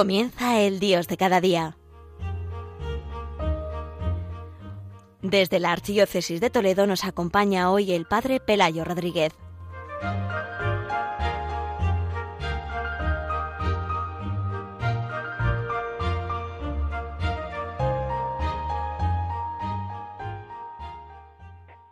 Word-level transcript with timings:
Comienza 0.00 0.58
el 0.58 0.80
Dios 0.80 1.08
de 1.08 1.18
cada 1.18 1.42
día. 1.42 1.74
Desde 5.20 5.60
la 5.60 5.72
Archidiócesis 5.72 6.40
de 6.40 6.48
Toledo 6.48 6.86
nos 6.86 7.04
acompaña 7.04 7.70
hoy 7.70 7.92
el 7.92 8.06
Padre 8.06 8.40
Pelayo 8.40 8.82
Rodríguez. 8.82 9.34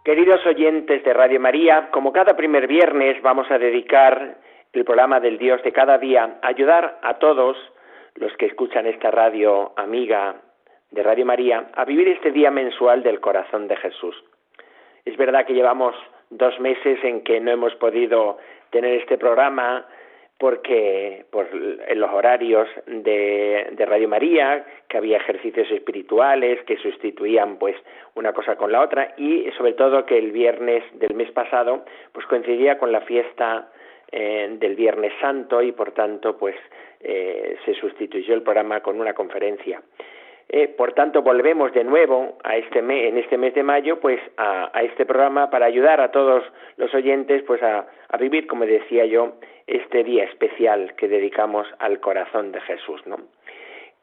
Queridos 0.03 0.41
oyentes 0.47 1.05
de 1.05 1.13
Radio 1.13 1.41
María, 1.41 1.91
como 1.91 2.11
cada 2.15 2.35
primer 2.35 2.67
viernes 2.67 3.21
vamos 3.21 3.51
a 3.51 3.59
dedicar 3.59 4.39
el 4.73 4.85
programa 4.87 5.21
del 5.21 5.37
Dios 5.37 5.63
de 5.63 5.73
cada 5.73 5.99
día 5.99 6.39
a 6.41 6.49
ayudar 6.49 7.01
a 7.03 7.19
todos 7.19 7.59
los 8.19 8.33
que 8.37 8.47
escuchan 8.47 8.87
esta 8.87 9.11
radio 9.11 9.73
amiga 9.77 10.37
de 10.91 11.03
Radio 11.03 11.27
María 11.27 11.71
a 11.75 11.85
vivir 11.85 12.09
este 12.09 12.31
día 12.31 12.51
mensual 12.51 13.03
del 13.03 13.21
corazón 13.21 13.69
de 13.69 13.77
Jesús. 13.77 14.17
Es 15.05 15.17
verdad 15.17 15.47
que 15.47 15.55
llevamos 15.55 15.95
dos 16.31 16.59
meses 16.61 16.99
en 17.05 17.23
que 17.23 17.41
no 17.41 17.51
hemos 17.51 17.75
podido 17.77 18.39
tener 18.71 18.95
este 19.01 19.19
programa 19.19 19.87
porque 20.39 21.25
por 21.31 21.49
en 21.53 22.01
los 22.01 22.11
horarios 22.13 22.69
de, 22.87 23.69
de, 23.73 23.87
Radio 23.87 24.09
María, 24.09 24.65
que 24.89 24.97
había 24.97 25.17
ejercicios 25.17 25.69
espirituales 25.71 26.63
que 26.65 26.77
sustituían 26.77 27.57
pues 27.57 27.75
una 28.15 28.33
cosa 28.33 28.55
con 28.55 28.71
la 28.71 28.81
otra 28.81 29.15
y 29.17 29.51
sobre 29.57 29.73
todo 29.73 30.07
que 30.07 30.17
el 30.17 30.31
viernes 30.31 30.85
del 31.01 31.15
mes 31.15 31.31
pasado 31.33 31.85
pues 32.13 32.25
coincidía 32.27 32.79
con 32.79 32.93
la 32.93 33.01
fiesta 33.01 33.69
eh, 34.11 34.57
del 34.59 34.75
Viernes 34.75 35.13
Santo 35.21 35.61
y 35.63 35.73
por 35.73 35.93
tanto 35.93 36.37
pues 36.37 36.57
eh, 37.01 37.57
se 37.65 37.75
sustituyó 37.75 38.35
el 38.35 38.43
programa 38.43 38.81
con 38.81 39.01
una 39.01 39.15
conferencia. 39.15 39.83
Eh, 40.51 40.67
por 40.69 40.95
tanto, 40.95 41.21
volvemos 41.21 41.75
de 41.75 41.85
nuevo 41.85 42.39
a 42.43 42.57
este 42.57 42.81
mes, 42.81 43.11
en 43.11 43.19
este 43.19 43.37
mes 43.37 43.53
de 43.55 43.63
mayo, 43.63 44.01
pues 44.01 44.19
a, 44.39 44.71
este 44.83 45.05
programa 45.05 45.51
para 45.51 45.67
ayudar 45.67 46.01
a 46.01 46.11
todos 46.11 46.43
los 46.79 46.95
oyentes, 46.95 47.43
pues 47.43 47.63
a, 47.63 47.87
a, 48.09 48.17
vivir, 48.17 48.47
como 48.47 48.65
decía 48.65 49.05
yo, 49.05 49.35
este 49.67 50.03
día 50.05 50.25
especial 50.25 50.95
que 50.97 51.07
dedicamos 51.07 51.69
al 51.79 52.01
corazón 52.01 52.53
de 52.53 52.63
Jesús, 52.63 53.07
¿no? 53.07 53.19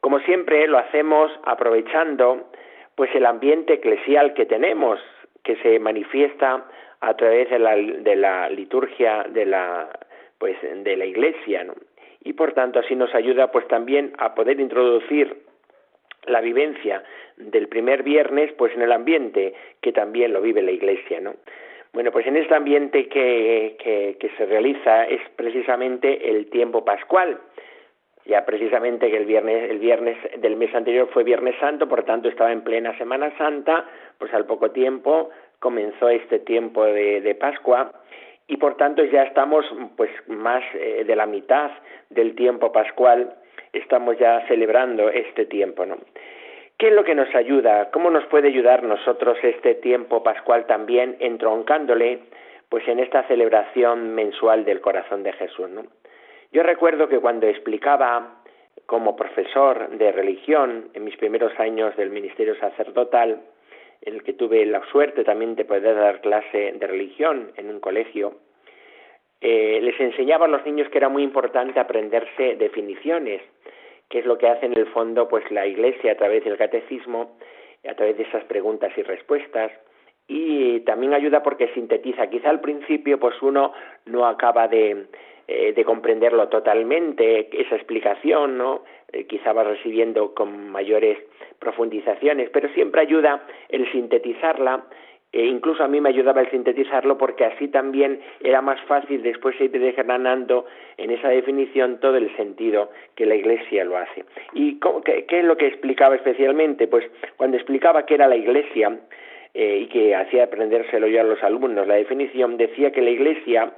Como 0.00 0.20
siempre, 0.20 0.68
lo 0.68 0.78
hacemos 0.78 1.32
aprovechando, 1.42 2.48
pues 2.94 3.12
el 3.16 3.26
ambiente 3.26 3.74
eclesial 3.74 4.32
que 4.34 4.46
tenemos, 4.46 5.00
que 5.42 5.56
se 5.56 5.80
manifiesta 5.80 6.64
a 7.00 7.14
través 7.14 7.50
de 7.50 7.58
la, 7.58 7.76
de 7.76 8.16
la 8.16 8.48
liturgia 8.50 9.24
de 9.28 9.46
la, 9.46 9.88
pues, 10.38 10.56
de 10.62 10.96
la 10.96 11.04
Iglesia, 11.04 11.64
¿no? 11.64 11.74
y 12.26 12.32
por 12.32 12.52
tanto 12.54 12.80
así 12.80 12.96
nos 12.96 13.14
ayuda 13.14 13.52
pues 13.52 13.68
también 13.68 14.12
a 14.18 14.34
poder 14.34 14.58
introducir 14.58 15.44
la 16.24 16.40
vivencia 16.40 17.04
del 17.36 17.68
primer 17.68 18.02
viernes 18.02 18.52
pues 18.58 18.74
en 18.74 18.82
el 18.82 18.90
ambiente 18.90 19.54
que 19.80 19.92
también 19.92 20.32
lo 20.32 20.40
vive 20.40 20.60
la 20.60 20.72
iglesia 20.72 21.20
no 21.20 21.34
bueno 21.92 22.10
pues 22.10 22.26
en 22.26 22.36
este 22.36 22.52
ambiente 22.52 23.08
que, 23.08 23.76
que, 23.78 24.16
que 24.18 24.28
se 24.36 24.44
realiza 24.44 25.04
es 25.04 25.20
precisamente 25.36 26.28
el 26.28 26.50
tiempo 26.50 26.84
pascual 26.84 27.38
ya 28.24 28.44
precisamente 28.44 29.08
que 29.08 29.18
el 29.18 29.26
viernes 29.26 29.70
el 29.70 29.78
viernes 29.78 30.18
del 30.38 30.56
mes 30.56 30.74
anterior 30.74 31.08
fue 31.12 31.22
viernes 31.22 31.54
santo 31.60 31.88
por 31.88 32.02
tanto 32.02 32.28
estaba 32.28 32.50
en 32.50 32.62
plena 32.62 32.98
semana 32.98 33.32
santa 33.38 33.84
pues 34.18 34.34
al 34.34 34.46
poco 34.46 34.72
tiempo 34.72 35.30
comenzó 35.58 36.08
este 36.08 36.38
tiempo 36.40 36.84
de, 36.84 37.36
pascua 37.38 37.92
y 38.46 38.56
por 38.56 38.76
tanto 38.76 39.04
ya 39.04 39.24
estamos 39.24 39.64
pues 39.96 40.10
más 40.28 40.62
eh, 40.74 41.04
de 41.04 41.16
la 41.16 41.26
mitad 41.26 41.70
del 42.10 42.34
tiempo 42.34 42.72
pascual 42.72 43.34
estamos 43.72 44.18
ya 44.18 44.46
celebrando 44.46 45.08
este 45.10 45.46
tiempo 45.46 45.84
no 45.84 45.96
qué 46.78 46.88
es 46.88 46.92
lo 46.92 47.04
que 47.04 47.14
nos 47.14 47.34
ayuda 47.34 47.90
cómo 47.90 48.10
nos 48.10 48.24
puede 48.26 48.48
ayudar 48.48 48.82
nosotros 48.82 49.38
este 49.42 49.74
tiempo 49.74 50.22
pascual 50.22 50.66
también 50.66 51.16
entroncándole 51.20 52.20
pues 52.68 52.86
en 52.88 53.00
esta 53.00 53.22
celebración 53.24 54.14
mensual 54.14 54.64
del 54.64 54.80
corazón 54.80 55.22
de 55.22 55.32
Jesús 55.32 55.68
yo 56.52 56.62
recuerdo 56.62 57.08
que 57.08 57.18
cuando 57.18 57.46
explicaba 57.46 58.42
como 58.86 59.16
profesor 59.16 59.88
de 59.90 60.12
religión 60.12 60.90
en 60.94 61.04
mis 61.04 61.16
primeros 61.16 61.52
años 61.58 61.96
del 61.96 62.10
ministerio 62.10 62.54
sacerdotal 62.60 63.40
en 64.02 64.14
el 64.14 64.22
que 64.22 64.32
tuve 64.32 64.64
la 64.66 64.84
suerte 64.90 65.24
también 65.24 65.56
de 65.56 65.64
poder 65.64 65.94
dar 65.94 66.20
clase 66.20 66.72
de 66.72 66.86
religión 66.86 67.52
en 67.56 67.70
un 67.70 67.80
colegio, 67.80 68.34
eh, 69.40 69.80
les 69.82 69.98
enseñaba 70.00 70.46
a 70.46 70.48
los 70.48 70.64
niños 70.64 70.88
que 70.88 70.98
era 70.98 71.08
muy 71.08 71.22
importante 71.22 71.78
aprenderse 71.78 72.56
definiciones, 72.56 73.42
que 74.08 74.20
es 74.20 74.26
lo 74.26 74.38
que 74.38 74.48
hace 74.48 74.66
en 74.66 74.78
el 74.78 74.86
fondo 74.86 75.28
pues 75.28 75.50
la 75.50 75.66
Iglesia 75.66 76.12
a 76.12 76.16
través 76.16 76.44
del 76.44 76.56
catecismo, 76.56 77.36
a 77.88 77.94
través 77.94 78.16
de 78.16 78.24
esas 78.24 78.44
preguntas 78.44 78.92
y 78.96 79.02
respuestas, 79.02 79.72
y 80.28 80.80
también 80.80 81.14
ayuda 81.14 81.42
porque 81.42 81.72
sintetiza. 81.74 82.28
Quizá 82.28 82.50
al 82.50 82.60
principio 82.60 83.20
pues 83.20 83.40
uno 83.42 83.72
no 84.06 84.26
acaba 84.26 84.68
de, 84.68 85.06
eh, 85.48 85.72
de 85.72 85.84
comprenderlo 85.84 86.48
totalmente, 86.48 87.48
esa 87.52 87.76
explicación, 87.76 88.58
¿no? 88.58 88.82
Eh, 89.12 89.26
quizá 89.26 89.52
va 89.52 89.62
recibiendo 89.64 90.34
con 90.34 90.70
mayores 90.70 91.18
profundizaciones, 91.58 92.50
pero 92.50 92.68
siempre 92.70 93.02
ayuda 93.02 93.46
el 93.68 93.90
sintetizarla 93.92 94.84
e 95.32 95.44
incluso 95.44 95.84
a 95.84 95.88
mí 95.88 96.00
me 96.00 96.08
ayudaba 96.08 96.40
el 96.40 96.50
sintetizarlo 96.50 97.18
porque 97.18 97.44
así 97.44 97.68
también 97.68 98.20
era 98.40 98.62
más 98.62 98.80
fácil 98.86 99.22
después 99.22 99.60
ir 99.60 99.70
desgranando 99.70 100.66
en 100.96 101.10
esa 101.10 101.28
definición 101.28 102.00
todo 102.00 102.16
el 102.16 102.34
sentido 102.36 102.90
que 103.14 103.26
la 103.26 103.34
Iglesia 103.34 103.84
lo 103.84 103.98
hace. 103.98 104.24
¿Y 104.54 104.80
qué, 105.04 105.26
es 105.28 105.44
lo 105.44 105.56
que 105.56 105.66
explicaba 105.66 106.14
especialmente? 106.14 106.88
Pues 106.88 107.04
cuando 107.36 107.56
explicaba 107.56 108.06
qué 108.06 108.14
era 108.14 108.28
la 108.28 108.36
Iglesia 108.36 108.98
eh, 109.52 109.80
y 109.82 109.86
que 109.88 110.14
hacía 110.14 110.44
aprendérselo 110.44 111.06
yo 111.06 111.20
a 111.20 111.24
los 111.24 111.42
alumnos 111.42 111.86
la 111.86 111.96
definición, 111.96 112.56
decía 112.56 112.90
que 112.90 113.02
la 113.02 113.10
Iglesia 113.10 113.72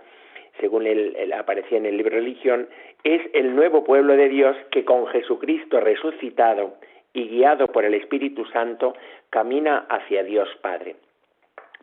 según 0.60 0.86
él, 0.86 1.32
aparecía 1.32 1.78
en 1.78 1.86
el 1.86 1.96
libro 1.96 2.16
Religión, 2.16 2.68
es 3.04 3.22
el 3.32 3.54
nuevo 3.54 3.84
pueblo 3.84 4.16
de 4.16 4.28
Dios 4.28 4.56
que 4.70 4.84
con 4.84 5.06
Jesucristo 5.08 5.80
resucitado 5.80 6.74
y 7.12 7.28
guiado 7.28 7.68
por 7.68 7.84
el 7.84 7.94
Espíritu 7.94 8.44
Santo 8.46 8.94
camina 9.30 9.86
hacia 9.88 10.22
Dios 10.22 10.48
Padre. 10.60 10.96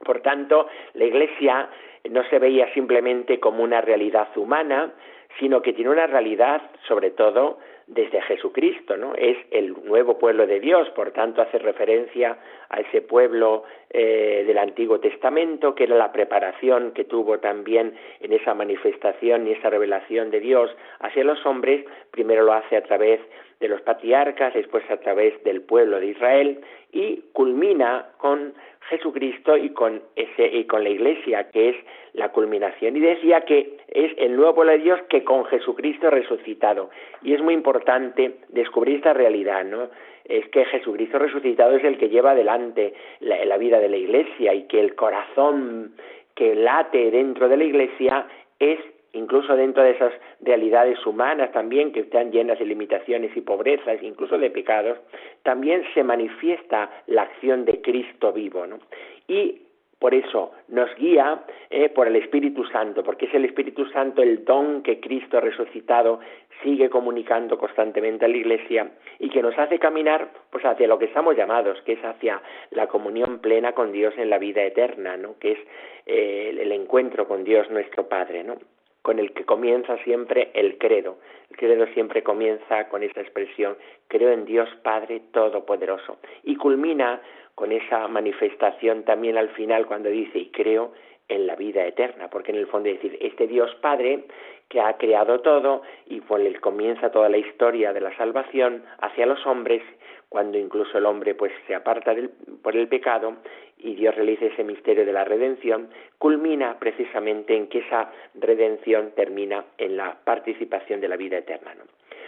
Por 0.03 0.21
tanto, 0.21 0.67
la 0.93 1.05
Iglesia 1.05 1.69
no 2.09 2.23
se 2.29 2.39
veía 2.39 2.71
simplemente 2.73 3.39
como 3.39 3.63
una 3.63 3.81
realidad 3.81 4.27
humana, 4.37 4.91
sino 5.39 5.61
que 5.61 5.73
tiene 5.73 5.91
una 5.91 6.07
realidad, 6.07 6.61
sobre 6.87 7.11
todo, 7.11 7.59
desde 7.88 8.22
Jesucristo, 8.22 8.97
¿no? 8.97 9.13
Es 9.16 9.38
el 9.51 9.73
nuevo 9.85 10.18
pueblo 10.18 10.47
de 10.47 10.59
Dios, 10.59 10.90
por 10.91 11.12
tanto 11.12 11.41
hace 11.41 11.59
referencia 11.59 12.38
a 12.69 12.79
ese 12.79 13.01
pueblo 13.01 13.63
eh, 13.91 14.44
del 14.47 14.57
Antiguo 14.57 15.00
Testamento, 15.00 15.75
que 15.75 15.84
era 15.84 15.96
la 15.96 16.12
preparación 16.12 16.91
que 16.91 17.03
tuvo 17.03 17.40
también 17.40 17.96
en 18.22 18.34
esa 18.34 18.56
manifestación 18.56 19.47
y 19.47 19.51
esa 19.51 19.69
revelación 19.69 20.31
de 20.31 20.40
Dios 20.40 20.75
hacia 21.00 21.23
los 21.23 21.46
hombres, 21.46 21.85
primero 22.09 22.44
lo 22.44 22.53
hace 22.53 22.75
a 22.75 22.84
través 22.84 23.19
de 23.59 23.68
los 23.68 23.81
patriarcas, 23.81 24.53
después 24.53 24.84
a 24.90 24.97
través 24.97 25.41
del 25.44 25.62
pueblo 25.62 26.00
de 26.00 26.07
Israel 26.07 26.62
y 26.91 27.23
culmina 27.34 28.07
con 28.17 28.53
Jesucristo 28.90 29.57
y 29.57 29.69
con 29.69 30.01
ese 30.16 30.47
y 30.47 30.66
con 30.66 30.84
la 30.84 30.90
Iglesia, 30.90 31.50
que 31.50 31.69
es 31.69 31.75
la 32.14 32.29
culminación. 32.29 32.96
Y 32.96 32.99
decía 32.99 33.41
que 33.41 33.78
es 33.87 34.11
el 34.17 34.35
nuevo 34.35 34.55
pueblo 34.55 34.73
de 34.73 34.79
Dios 34.79 34.99
que 35.09 35.23
con 35.23 35.46
Jesucristo 35.46 36.09
resucitado. 36.09 36.90
Y 37.23 37.34
es 37.34 37.41
muy 37.41 37.53
importante 37.53 38.35
descubrir 38.49 38.97
esta 38.97 39.14
realidad, 39.14 39.66
¿no? 39.66 39.90
Es 40.23 40.47
que 40.49 40.66
Jesucristo 40.66 41.20
resucitado 41.20 41.76
es 41.76 41.84
el 41.84 41.97
que 41.97 42.09
lleva 42.09 42.32
adelante 42.32 42.93
la, 43.20 43.43
la 43.46 43.58
vida 43.58 43.79
de 43.79 43.90
la 43.90 43.97
Iglesia 43.97 44.53
y 44.53 44.64
que 44.64 44.79
el 44.79 44.96
corazón 44.96 45.96
que 46.35 46.55
late 46.55 47.11
dentro 47.11 47.47
de 47.47 47.58
la 47.58 47.64
Iglesia 47.64 48.28
es 48.59 48.79
incluso 49.16 49.56
dentro 49.56 49.84
de 49.84 49.91
esas 49.91 50.14
realidades 50.41 51.03
humanas 51.06 51.52
también 51.52 51.91
que 51.91 52.02
están 52.02 52.32
llenas 52.32 52.59
de 52.59 52.66
limitaciones 52.66 53.35
y 53.35 53.41
pobrezas, 53.41 54.03
incluso 54.03 54.38
de 54.38 54.52
pecados, 54.52 54.97
también 55.44 55.84
se 55.94 56.03
manifiesta 56.03 56.90
la 57.08 57.23
acción 57.23 57.66
de 57.66 57.82
Cristo 57.82 58.32
vivo, 58.34 58.67
¿no? 58.67 58.79
Y 59.28 59.62
por 60.00 60.14
eso 60.14 60.52
nos 60.67 60.94
guía 60.97 61.46
eh, 61.70 61.90
por 61.90 62.08
el 62.08 62.16
Espíritu 62.17 62.66
Santo, 62.66 63.02
porque 63.02 63.26
es 63.26 63.34
el 63.34 63.46
Espíritu 63.46 63.85
Santo 63.88 64.22
el 64.22 64.44
don 64.44 64.84
que 64.84 65.00
Cristo 65.00 65.40
resucitado 65.40 66.20
sigue 66.62 66.90
comunicando 66.90 67.58
constantemente 67.58 68.26
a 68.26 68.28
la 68.28 68.38
Iglesia 68.38 68.91
y 69.20 69.29
que 69.29 69.41
nos 69.41 69.58
hace 69.58 69.79
caminar 69.79 70.29
pues 70.50 70.66
hacia 70.66 70.88
lo 70.88 71.00
que 71.00 71.06
estamos 71.06 71.35
llamados, 71.35 71.82
que 71.82 71.94
es 71.94 72.03
hacia 72.03 72.41
la 72.72 72.88
comunión 72.88 73.40
plena 73.40 73.72
con 73.72 73.91
Dios 73.91 74.14
en 74.17 74.29
la 74.29 74.38
vida 74.38 74.64
eterna, 74.64 75.17
¿no? 75.17 75.40
que 75.40 75.53
es 75.53 75.59
eh, 76.06 76.56
el 76.59 76.72
encuentro 76.72 77.28
con 77.28 77.44
Dios 77.44 77.70
nuestro 77.72 78.08
Padre, 78.08 78.44
¿no? 78.44 78.58
Con 79.05 79.19
el 79.19 79.34
que 79.34 79.46
comienza 79.46 79.99
siempre 79.99 80.49
el 80.55 80.79
credo. 80.79 81.19
El 81.52 81.57
credo 81.57 81.85
siempre 81.93 82.23
comienza 82.23 82.90
con 82.90 83.03
esa 83.03 83.22
expresión, 83.22 83.78
creo 84.07 84.31
en 84.31 84.46
Dios 84.46 84.67
Padre 84.81 85.22
Todopoderoso. 85.31 86.17
Y 86.41 86.55
culmina 86.55 87.22
con 87.53 87.72
esa 87.72 88.07
manifestación 88.07 89.03
también 89.03 89.37
al 89.37 89.49
final 89.49 89.85
cuando 89.85 90.09
dice, 90.09 90.40
y 90.40 90.49
creo 90.49 90.93
en 91.28 91.46
la 91.46 91.55
vida 91.55 91.85
eterna, 91.85 92.31
porque 92.31 92.52
en 92.52 92.57
el 92.57 92.66
fondo 92.66 92.90
es 92.90 92.96
decir, 92.96 93.16
este 93.22 93.46
Dios 93.46 93.75
Padre 93.75 94.23
que 94.69 94.81
ha 94.81 94.97
creado 94.97 95.41
todo 95.41 95.84
y 96.07 96.22
por 96.22 96.41
el 96.41 96.59
comienza 96.59 97.11
toda 97.11 97.29
la 97.29 97.37
historia 97.37 97.93
de 97.93 98.02
la 98.02 98.17
salvación 98.17 98.84
hacia 99.02 99.28
los 99.28 99.46
hombres, 99.46 99.84
cuando 100.29 100.57
incluso 100.57 100.97
el 100.97 101.05
hombre 101.05 101.35
pues 101.35 101.52
se 101.67 101.75
aparta 101.75 102.16
del, 102.16 102.31
por 102.63 102.75
el 102.75 102.87
pecado 102.87 103.37
y 103.77 103.95
Dios 103.95 104.16
realiza 104.16 104.45
ese 104.45 104.63
misterio 104.63 105.05
de 105.05 105.13
la 105.13 105.23
redención, 105.23 105.89
culmina 106.17 106.77
precisamente 106.79 107.55
en 107.55 107.67
que 107.67 107.79
esa 107.79 108.11
redención 108.35 109.11
termina 109.16 109.66
en 109.77 109.97
la 109.97 110.17
participación 110.23 111.01
de 111.01 111.07
la 111.07 111.17
vida 111.17 111.37
eterna. 111.37 111.75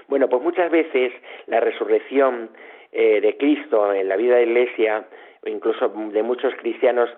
Bueno, 0.08 0.30
pues 0.30 0.42
muchas 0.42 0.72
veces 0.72 1.12
la 1.48 1.60
resurrección 1.60 2.50
eh, 2.92 3.22
de 3.22 3.38
Cristo 3.38 3.94
en 3.94 4.08
la 4.08 4.16
vida 4.16 4.36
de 4.36 4.46
la 4.46 4.52
Iglesia, 4.52 5.08
o 5.46 5.50
incluso 5.50 5.90
de 5.90 6.24
muchos 6.24 6.54
cristianos, 6.56 7.10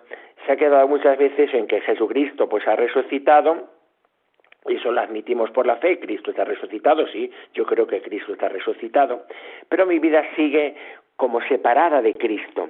se 0.45 0.51
ha 0.51 0.57
quedado 0.57 0.87
muchas 0.87 1.17
veces 1.17 1.53
en 1.53 1.67
que 1.67 1.81
Jesucristo 1.81 2.47
pues 2.47 2.67
ha 2.67 2.75
resucitado, 2.75 3.69
y 4.67 4.75
eso 4.75 4.91
lo 4.91 5.01
admitimos 5.01 5.51
por 5.51 5.65
la 5.65 5.77
fe, 5.77 5.99
Cristo 5.99 6.31
está 6.31 6.43
resucitado, 6.43 7.07
sí, 7.07 7.31
yo 7.53 7.65
creo 7.65 7.87
que 7.87 8.01
Cristo 8.01 8.33
está 8.33 8.49
resucitado, 8.49 9.25
pero 9.67 9.85
mi 9.85 9.99
vida 9.99 10.23
sigue 10.35 10.75
como 11.15 11.41
separada 11.41 12.01
de 12.01 12.13
Cristo 12.13 12.69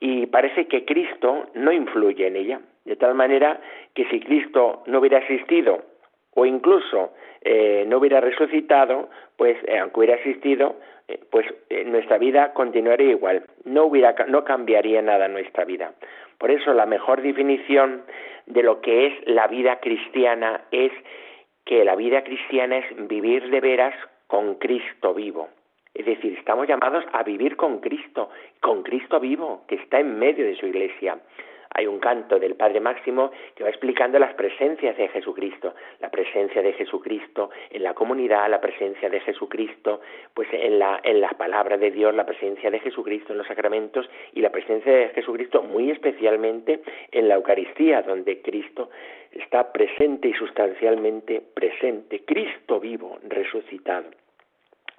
y 0.00 0.26
parece 0.26 0.66
que 0.66 0.84
Cristo 0.84 1.46
no 1.54 1.72
influye 1.72 2.26
en 2.26 2.36
ella, 2.36 2.60
de 2.84 2.96
tal 2.96 3.14
manera 3.14 3.60
que 3.94 4.04
si 4.06 4.20
Cristo 4.20 4.82
no 4.86 4.98
hubiera 4.98 5.18
existido 5.18 5.82
o 6.34 6.44
incluso 6.46 7.12
eh, 7.42 7.84
no 7.86 7.98
hubiera 7.98 8.20
resucitado, 8.20 9.08
pues 9.36 9.56
eh, 9.66 9.78
aunque 9.78 10.00
hubiera 10.00 10.16
existido, 10.16 10.76
eh, 11.08 11.20
pues 11.30 11.46
nuestra 11.86 12.18
vida 12.18 12.52
continuaría 12.52 13.10
igual, 13.10 13.44
no 13.64 13.84
hubiera, 13.84 14.14
no 14.26 14.44
cambiaría 14.44 15.02
nada 15.02 15.28
nuestra 15.28 15.64
vida. 15.64 15.92
Por 16.38 16.50
eso 16.50 16.74
la 16.74 16.86
mejor 16.86 17.22
definición 17.22 18.02
de 18.46 18.62
lo 18.62 18.80
que 18.80 19.06
es 19.06 19.14
la 19.26 19.46
vida 19.46 19.78
cristiana 19.80 20.62
es 20.70 20.92
que 21.64 21.84
la 21.84 21.96
vida 21.96 22.24
cristiana 22.24 22.78
es 22.78 23.08
vivir 23.08 23.48
de 23.50 23.60
veras 23.60 23.94
con 24.26 24.56
Cristo 24.56 25.14
vivo. 25.14 25.48
Es 25.94 26.06
decir, 26.06 26.36
estamos 26.36 26.66
llamados 26.66 27.04
a 27.12 27.22
vivir 27.22 27.56
con 27.56 27.78
Cristo, 27.78 28.30
con 28.60 28.82
Cristo 28.82 29.20
vivo, 29.20 29.62
que 29.68 29.76
está 29.76 30.00
en 30.00 30.18
medio 30.18 30.44
de 30.44 30.56
su 30.56 30.66
iglesia 30.66 31.18
hay 31.74 31.88
un 31.88 31.98
canto 31.98 32.38
del 32.38 32.54
Padre 32.54 32.80
Máximo 32.80 33.32
que 33.54 33.64
va 33.64 33.68
explicando 33.68 34.18
las 34.18 34.32
presencias 34.34 34.96
de 34.96 35.08
Jesucristo, 35.08 35.74
la 36.00 36.08
presencia 36.08 36.62
de 36.62 36.72
Jesucristo 36.72 37.50
en 37.70 37.82
la 37.82 37.94
comunidad, 37.94 38.48
la 38.48 38.60
presencia 38.60 39.10
de 39.10 39.20
Jesucristo, 39.20 40.00
pues 40.32 40.48
en 40.52 40.78
la, 40.78 41.00
en 41.02 41.20
la 41.20 41.30
palabra 41.30 41.76
de 41.76 41.90
Dios, 41.90 42.14
la 42.14 42.24
presencia 42.24 42.70
de 42.70 42.78
Jesucristo 42.78 43.32
en 43.32 43.38
los 43.38 43.48
sacramentos 43.48 44.08
y 44.32 44.40
la 44.40 44.50
presencia 44.50 44.92
de 44.92 45.08
Jesucristo 45.10 45.62
muy 45.62 45.90
especialmente 45.90 46.80
en 47.10 47.28
la 47.28 47.34
Eucaristía, 47.34 48.02
donde 48.02 48.40
Cristo 48.40 48.90
está 49.32 49.72
presente 49.72 50.28
y 50.28 50.32
sustancialmente 50.34 51.42
presente, 51.54 52.24
Cristo 52.24 52.78
vivo, 52.78 53.18
resucitado. 53.28 54.23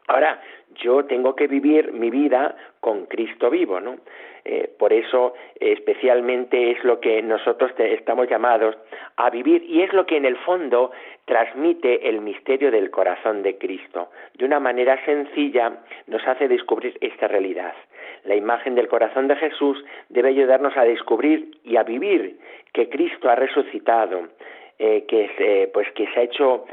Ahora, 0.08 0.42
yo 0.76 1.06
tengo 1.06 1.36
que 1.36 1.48
vivir 1.48 1.92
mi 1.92 2.10
vida 2.10 2.56
con 2.80 3.06
Cristo 3.06 3.50
vivo, 3.50 3.80
¿no? 3.80 3.98
Eh, 4.48 4.70
por 4.78 4.94
eso, 4.94 5.34
especialmente, 5.60 6.72
es 6.72 6.84
lo 6.84 7.00
que 7.00 7.20
nosotros 7.24 7.72
estamos 7.80 8.30
llamados 8.30 8.78
a 9.16 9.32
vivir 9.32 9.64
y 9.64 9.82
es 9.82 9.92
lo 9.92 10.06
que 10.06 10.18
en 10.18 10.26
el 10.26 10.38
fondo 10.38 10.92
transmite 11.26 12.08
el 12.08 12.22
misterio 12.22 12.70
del 12.70 12.92
corazón 12.92 13.42
de 13.42 13.58
Cristo. 13.58 14.12
De 14.36 14.46
una 14.46 14.60
manera 14.60 15.04
sencilla 15.04 15.80
nos 16.06 16.26
hace 16.28 16.48
descubrir 16.48 16.96
esta 17.02 17.28
realidad. 17.28 17.74
La 18.26 18.36
imagen 18.36 18.76
del 18.76 18.88
corazón 18.88 19.28
de 19.28 19.36
Jesús 19.36 19.84
debe 20.10 20.30
ayudarnos 20.30 20.78
a 20.78 20.84
descubrir 20.84 21.58
y 21.64 21.78
a 21.78 21.84
vivir 21.84 22.38
que 22.72 22.88
Cristo 22.90 23.30
ha 23.30 23.36
resucitado, 23.36 24.28
eh, 24.78 25.06
que, 25.08 25.32
eh, 25.40 25.72
pues 25.74 25.92
que 25.94 26.06
se 26.14 26.20
ha 26.20 26.24
hecho 26.24 26.66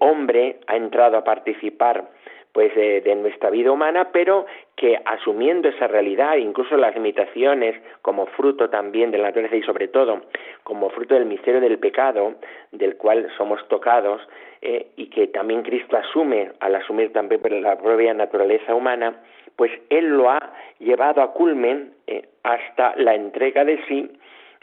hombre, 0.00 0.58
ha 0.66 0.76
entrado 0.76 1.16
a 1.16 1.24
participar 1.24 2.04
pues 2.52 2.74
de, 2.74 3.14
nuestra 3.14 3.50
vida 3.50 3.70
humana, 3.70 4.08
pero 4.12 4.46
que 4.76 5.00
asumiendo 5.04 5.68
esa 5.68 5.86
realidad, 5.86 6.36
incluso 6.36 6.76
las 6.76 6.94
limitaciones, 6.94 7.74
como 8.02 8.26
fruto 8.26 8.70
también 8.70 9.10
de 9.10 9.18
la 9.18 9.28
naturaleza 9.28 9.56
y 9.56 9.62
sobre 9.62 9.88
todo 9.88 10.22
como 10.62 10.90
fruto 10.90 11.14
del 11.14 11.26
misterio 11.26 11.60
del 11.60 11.78
pecado, 11.78 12.34
del 12.72 12.96
cual 12.96 13.28
somos 13.36 13.66
tocados, 13.68 14.20
eh, 14.60 14.88
y 14.96 15.06
que 15.06 15.28
también 15.28 15.62
Cristo 15.62 15.96
asume 15.96 16.50
al 16.60 16.74
asumir 16.74 17.12
también 17.12 17.62
la 17.62 17.78
propia 17.78 18.12
naturaleza 18.12 18.74
humana, 18.74 19.20
pues 19.56 19.70
Él 19.88 20.08
lo 20.08 20.30
ha 20.30 20.52
llevado 20.78 21.22
a 21.22 21.32
culmen 21.32 21.92
eh, 22.06 22.22
hasta 22.42 22.94
la 22.96 23.14
entrega 23.14 23.64
de 23.64 23.78
sí. 23.86 24.10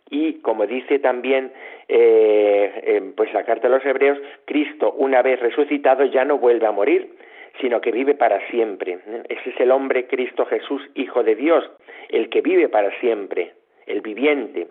Y 0.10 0.42
como 0.42 0.68
dice 0.68 1.00
también 1.00 1.52
eh, 1.88 3.14
pues 3.16 3.34
la 3.34 3.44
carta 3.44 3.68
de 3.68 3.76
los 3.76 3.86
hebreos, 3.86 4.20
Cristo 4.46 4.92
una 4.98 5.22
vez 5.22 5.40
resucitado 5.40 6.04
ya 6.06 6.26
no 6.26 6.38
vuelve 6.38 6.68
a 6.68 6.72
morir, 6.72 7.16
sino 7.60 7.82
que 7.82 7.92
vive 7.92 8.16
para 8.16 8.46
siempre. 8.50 9.00
Ese 9.30 9.50
es 9.50 9.60
el 9.60 9.72
hombre 9.72 10.08
Cristo 10.08 10.46
Jesús, 10.46 10.82
Hijo 10.96 11.24
de 11.24 11.36
Dios, 11.36 11.70
el 12.10 12.30
que 12.30 12.42
vive 12.42 12.70
para 12.70 12.92
siempre, 13.00 13.54
el 13.88 14.02
viviente 14.02 14.68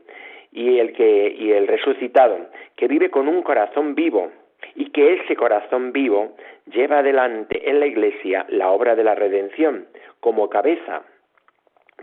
y 0.52 0.78
el 0.78 0.92
que 0.92 1.34
y 1.38 1.52
el 1.52 1.66
resucitado, 1.66 2.38
que 2.76 2.88
vive 2.88 3.10
con 3.10 3.28
un 3.28 3.42
corazón 3.42 3.94
vivo 3.94 4.31
y 4.75 4.90
que 4.90 5.14
ese 5.14 5.36
corazón 5.36 5.92
vivo 5.92 6.36
lleva 6.66 6.98
adelante 6.98 7.69
en 7.69 7.81
la 7.81 7.86
Iglesia 7.86 8.46
la 8.48 8.70
obra 8.70 8.94
de 8.94 9.04
la 9.04 9.14
redención 9.14 9.87
como 10.20 10.48
cabeza 10.48 11.02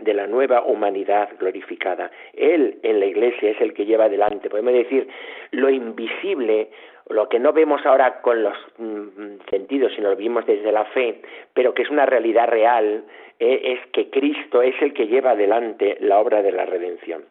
de 0.04 0.14
la 0.14 0.26
nueva 0.26 0.62
humanidad 0.62 1.28
glorificada. 1.38 2.10
Él 2.34 2.78
en 2.82 3.00
la 3.00 3.06
Iglesia 3.06 3.50
es 3.50 3.60
el 3.60 3.74
que 3.74 3.86
lleva 3.86 4.04
adelante, 4.04 4.50
podemos 4.50 4.72
decir, 4.72 5.08
lo 5.50 5.68
invisible 5.70 6.68
lo 7.08 7.28
que 7.28 7.38
no 7.38 7.52
vemos 7.52 7.84
ahora 7.84 8.20
con 8.20 8.42
los 8.42 8.56
mm, 8.78 9.48
sentidos, 9.50 9.92
sino 9.94 10.10
lo 10.10 10.16
vimos 10.16 10.46
desde 10.46 10.72
la 10.72 10.84
fe, 10.86 11.20
pero 11.52 11.74
que 11.74 11.82
es 11.82 11.90
una 11.90 12.06
realidad 12.06 12.48
real, 12.48 13.04
eh, 13.38 13.60
es 13.76 13.90
que 13.92 14.08
Cristo 14.10 14.62
es 14.62 14.74
el 14.80 14.92
que 14.92 15.06
lleva 15.06 15.32
adelante 15.32 15.96
la 16.00 16.18
obra 16.18 16.42
de 16.42 16.52
la 16.52 16.64
redención. 16.64 17.24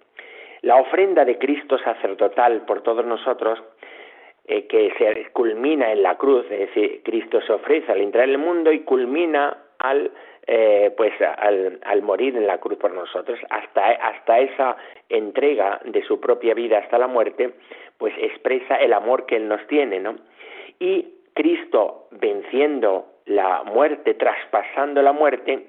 La 0.62 0.76
ofrenda 0.76 1.26
de 1.26 1.38
Cristo 1.38 1.78
sacerdotal 1.80 2.66
por 2.66 2.84
todos 2.84 3.06
nosotros, 3.06 3.64
eh, 4.46 4.68
que 4.68 4.94
se 4.98 5.32
culmina 5.32 5.92
en 5.92 6.04
la 6.04 6.18
cruz, 6.18 6.46
es 6.52 6.60
decir, 6.60 7.02
Cristo 7.04 7.42
se 7.42 7.54
ofrece 7.54 7.92
al 7.92 8.02
entrar 8.02 8.26
en 8.26 8.32
el 8.32 8.38
mundo 8.38 8.72
y 8.72 8.82
culmina 8.82 9.58
al 9.80 10.12
eh, 10.48 10.94
pues 10.98 11.14
al, 11.22 11.80
al, 11.84 12.02
morir 12.02 12.36
en 12.36 12.48
la 12.48 12.58
cruz 12.58 12.78
por 12.78 12.92
nosotros, 12.92 13.40
hasta, 13.50 13.92
hasta 13.92 14.40
esa 14.40 14.78
entrega 15.10 15.80
de 15.86 16.04
su 16.04 16.20
propia 16.20 16.54
vida 16.54 16.80
hasta 16.80 16.98
la 16.98 17.08
muerte, 17.08 17.54
pues 17.98 18.14
expresa 18.18 18.76
el 18.76 18.94
amor 18.94 19.26
que 19.26 19.36
Él 19.36 19.48
nos 19.48 19.66
tiene, 19.68 20.00
¿no? 20.00 20.16
Y 20.80 21.14
Cristo 21.34 22.08
venciendo 22.12 23.06
la 23.26 23.64
muerte, 23.64 24.16
traspasando 24.16 25.02
la 25.02 25.14
muerte, 25.14 25.68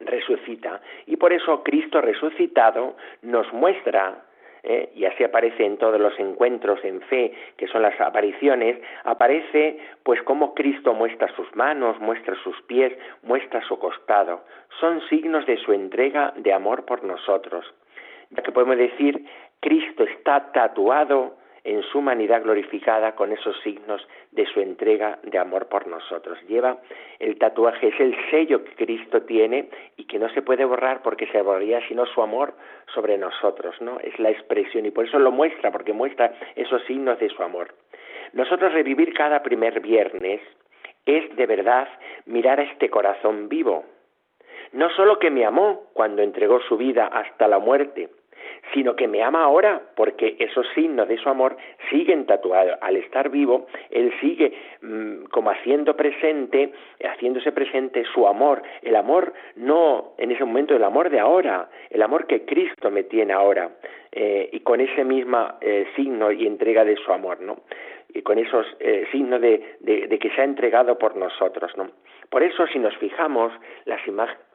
resucita. 0.00 0.80
Y 1.06 1.16
por 1.16 1.32
eso 1.32 1.62
Cristo 1.62 2.00
resucitado 2.00 2.96
nos 3.22 3.52
muestra 3.52 4.24
¿eh? 4.62 4.90
y 4.94 5.04
así 5.04 5.24
aparece 5.24 5.64
en 5.64 5.76
todos 5.78 6.00
los 6.00 6.18
encuentros 6.18 6.84
en 6.84 7.00
fe, 7.02 7.32
que 7.56 7.66
son 7.68 7.82
las 7.82 7.98
apariciones, 8.00 8.78
aparece 9.04 9.78
pues 10.02 10.22
como 10.22 10.54
Cristo 10.54 10.94
muestra 10.94 11.28
sus 11.34 11.54
manos, 11.56 11.98
muestra 12.00 12.34
sus 12.42 12.60
pies, 12.62 12.92
muestra 13.22 13.62
su 13.62 13.78
costado. 13.78 14.44
Son 14.80 15.00
signos 15.08 15.46
de 15.46 15.56
su 15.58 15.72
entrega 15.72 16.32
de 16.36 16.52
amor 16.52 16.84
por 16.84 17.04
nosotros. 17.04 17.64
Ya 18.30 18.42
que 18.42 18.52
podemos 18.52 18.76
decir, 18.76 19.24
Cristo 19.60 20.04
está 20.04 20.52
tatuado 20.52 21.37
en 21.68 21.82
su 21.82 21.98
humanidad 21.98 22.42
glorificada 22.42 23.14
con 23.14 23.30
esos 23.30 23.54
signos 23.60 24.00
de 24.32 24.46
su 24.46 24.58
entrega 24.60 25.18
de 25.22 25.36
amor 25.36 25.68
por 25.68 25.86
nosotros. 25.86 26.38
Lleva 26.48 26.78
el 27.18 27.36
tatuaje, 27.36 27.88
es 27.88 28.00
el 28.00 28.16
sello 28.30 28.64
que 28.64 28.86
Cristo 28.86 29.20
tiene 29.24 29.68
y 29.98 30.06
que 30.06 30.18
no 30.18 30.30
se 30.30 30.40
puede 30.40 30.64
borrar 30.64 31.02
porque 31.02 31.26
se 31.26 31.42
borraría 31.42 31.86
sino 31.86 32.06
su 32.06 32.22
amor 32.22 32.54
sobre 32.94 33.18
nosotros, 33.18 33.78
¿no? 33.82 34.00
Es 34.00 34.18
la 34.18 34.30
expresión 34.30 34.86
y 34.86 34.90
por 34.90 35.04
eso 35.04 35.18
lo 35.18 35.30
muestra, 35.30 35.70
porque 35.70 35.92
muestra 35.92 36.32
esos 36.56 36.82
signos 36.84 37.18
de 37.18 37.28
su 37.28 37.42
amor. 37.42 37.74
Nosotros 38.32 38.72
revivir 38.72 39.12
cada 39.12 39.42
primer 39.42 39.80
viernes 39.80 40.40
es 41.04 41.36
de 41.36 41.46
verdad 41.46 41.86
mirar 42.24 42.60
a 42.60 42.62
este 42.62 42.88
corazón 42.88 43.50
vivo. 43.50 43.84
No 44.72 44.88
solo 44.90 45.18
que 45.18 45.30
me 45.30 45.44
amó 45.44 45.90
cuando 45.92 46.22
entregó 46.22 46.60
su 46.62 46.78
vida 46.78 47.08
hasta 47.08 47.46
la 47.46 47.58
muerte, 47.58 48.08
sino 48.72 48.96
que 48.96 49.08
me 49.08 49.22
ama 49.22 49.44
ahora, 49.44 49.80
porque 49.96 50.36
esos 50.38 50.66
signos 50.74 51.08
de 51.08 51.16
su 51.18 51.28
amor 51.28 51.56
siguen 51.90 52.26
tatuados. 52.26 52.78
Al 52.80 52.96
estar 52.96 53.30
vivo, 53.30 53.66
Él 53.90 54.12
sigue 54.20 54.52
mm, 54.82 55.24
como 55.30 55.50
haciendo 55.50 55.96
presente, 55.96 56.72
haciéndose 57.02 57.52
presente 57.52 58.04
su 58.12 58.26
amor. 58.26 58.62
El 58.82 58.96
amor 58.96 59.32
no 59.56 60.12
en 60.18 60.30
ese 60.32 60.44
momento, 60.44 60.74
el 60.74 60.84
amor 60.84 61.10
de 61.10 61.20
ahora, 61.20 61.68
el 61.90 62.02
amor 62.02 62.26
que 62.26 62.44
Cristo 62.44 62.90
me 62.90 63.04
tiene 63.04 63.32
ahora, 63.32 63.70
eh, 64.12 64.48
y 64.52 64.60
con 64.60 64.80
ese 64.80 65.04
mismo 65.04 65.54
eh, 65.60 65.86
signo 65.94 66.32
y 66.32 66.46
entrega 66.46 66.84
de 66.84 66.96
su 66.96 67.12
amor, 67.12 67.40
¿no? 67.40 67.58
Y 68.14 68.22
con 68.22 68.38
esos 68.38 68.66
eh, 68.80 69.06
signos 69.12 69.40
de, 69.40 69.76
de, 69.80 70.18
que 70.18 70.30
se 70.30 70.40
ha 70.40 70.44
entregado 70.44 70.98
por 70.98 71.16
nosotros, 71.16 71.70
¿no? 71.76 71.90
Por 72.30 72.42
eso, 72.42 72.66
si 72.66 72.78
nos 72.78 72.96
fijamos, 72.96 73.52
las 73.84 74.06
imágenes 74.06 74.47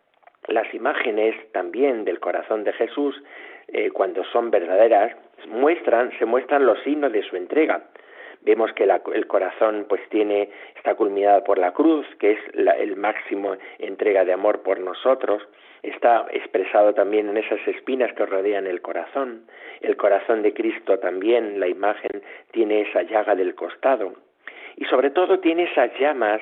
las 0.47 0.71
imágenes 0.73 1.35
también 1.51 2.05
del 2.05 2.19
corazón 2.19 2.63
de 2.63 2.73
Jesús, 2.73 3.15
eh, 3.67 3.91
cuando 3.91 4.23
son 4.25 4.51
verdaderas, 4.51 5.15
muestran, 5.47 6.11
se 6.19 6.25
muestran 6.25 6.65
los 6.65 6.79
signos 6.83 7.11
de 7.11 7.23
su 7.23 7.35
entrega. 7.35 7.83
Vemos 8.41 8.73
que 8.73 8.83
el 8.83 9.27
corazón 9.27 9.85
pues 9.87 10.01
tiene, 10.09 10.49
está 10.75 10.95
culminado 10.95 11.43
por 11.45 11.57
la 11.57 11.71
cruz, 11.71 12.05
que 12.19 12.31
es 12.33 12.39
el 12.53 12.97
máximo 12.97 13.55
entrega 13.79 14.25
de 14.25 14.33
amor 14.33 14.63
por 14.63 14.79
nosotros, 14.79 15.41
está 15.81 16.25
expresado 16.29 16.93
también 16.93 17.29
en 17.29 17.37
esas 17.37 17.65
espinas 17.65 18.11
que 18.13 18.25
rodean 18.25 18.67
el 18.67 18.81
corazón. 18.81 19.45
El 19.79 19.95
corazón 19.95 20.41
de 20.41 20.53
Cristo 20.53 20.99
también, 20.99 21.59
la 21.59 21.67
imagen, 21.67 22.21
tiene 22.51 22.81
esa 22.81 23.03
llaga 23.03 23.33
del 23.33 23.55
costado. 23.55 24.13
Y 24.75 24.85
sobre 24.85 25.11
todo 25.11 25.39
tiene 25.39 25.63
esas 25.63 25.91
llamas 25.97 26.41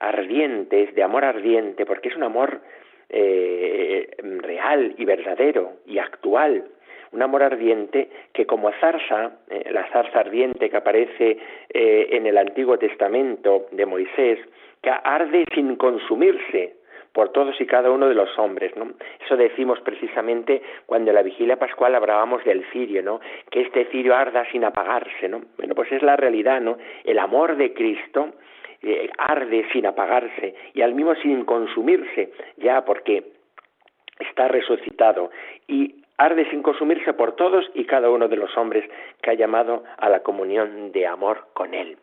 ardientes, 0.00 0.94
de 0.94 1.02
amor 1.02 1.24
ardiente, 1.24 1.86
porque 1.86 2.08
es 2.08 2.16
un 2.16 2.24
amor 2.24 2.60
eh, 3.08 4.08
real 4.20 4.94
y 4.98 5.04
verdadero 5.04 5.72
y 5.86 5.98
actual, 5.98 6.64
un 7.12 7.22
amor 7.22 7.42
ardiente 7.42 8.10
que 8.32 8.46
como 8.46 8.72
zarza, 8.80 9.38
eh, 9.48 9.70
la 9.70 9.88
zarza 9.90 10.20
ardiente 10.20 10.68
que 10.68 10.76
aparece 10.76 11.38
eh, 11.72 12.08
en 12.10 12.26
el 12.26 12.36
Antiguo 12.36 12.78
Testamento 12.78 13.66
de 13.70 13.86
Moisés, 13.86 14.38
que 14.82 14.90
arde 14.90 15.44
sin 15.54 15.76
consumirse 15.76 16.74
por 17.12 17.30
todos 17.30 17.58
y 17.60 17.66
cada 17.66 17.92
uno 17.92 18.08
de 18.08 18.14
los 18.16 18.36
hombres, 18.38 18.76
¿no? 18.76 18.90
Eso 19.24 19.36
decimos 19.36 19.80
precisamente 19.82 20.60
cuando 20.84 21.12
en 21.12 21.14
la 21.14 21.22
vigilia 21.22 21.56
pascual 21.56 21.94
hablábamos 21.94 22.44
del 22.44 22.64
cirio, 22.72 23.02
¿no? 23.02 23.20
Que 23.50 23.62
este 23.62 23.84
cirio 23.86 24.16
arda 24.16 24.44
sin 24.50 24.64
apagarse, 24.64 25.28
¿no? 25.28 25.42
Bueno, 25.56 25.76
pues 25.76 25.92
es 25.92 26.02
la 26.02 26.16
realidad, 26.16 26.60
¿no? 26.60 26.76
El 27.04 27.20
amor 27.20 27.56
de 27.56 27.72
Cristo 27.72 28.32
eh, 28.84 29.10
arde 29.18 29.66
sin 29.72 29.86
apagarse 29.86 30.54
y 30.74 30.82
al 30.82 30.94
mismo 30.94 31.14
sin 31.16 31.44
consumirse, 31.44 32.32
ya 32.58 32.84
porque 32.84 33.24
está 34.18 34.48
resucitado 34.48 35.30
y 35.66 36.02
arde 36.18 36.48
sin 36.50 36.62
consumirse 36.62 37.12
por 37.14 37.32
todos 37.32 37.64
y 37.74 37.84
cada 37.84 38.10
uno 38.10 38.28
de 38.28 38.36
los 38.36 38.56
hombres 38.56 38.88
que 39.22 39.30
ha 39.30 39.34
llamado 39.34 39.84
a 39.96 40.08
la 40.08 40.20
comunión 40.20 40.92
de 40.92 41.06
amor 41.06 41.46
con 41.54 41.74
Él. 41.74 41.98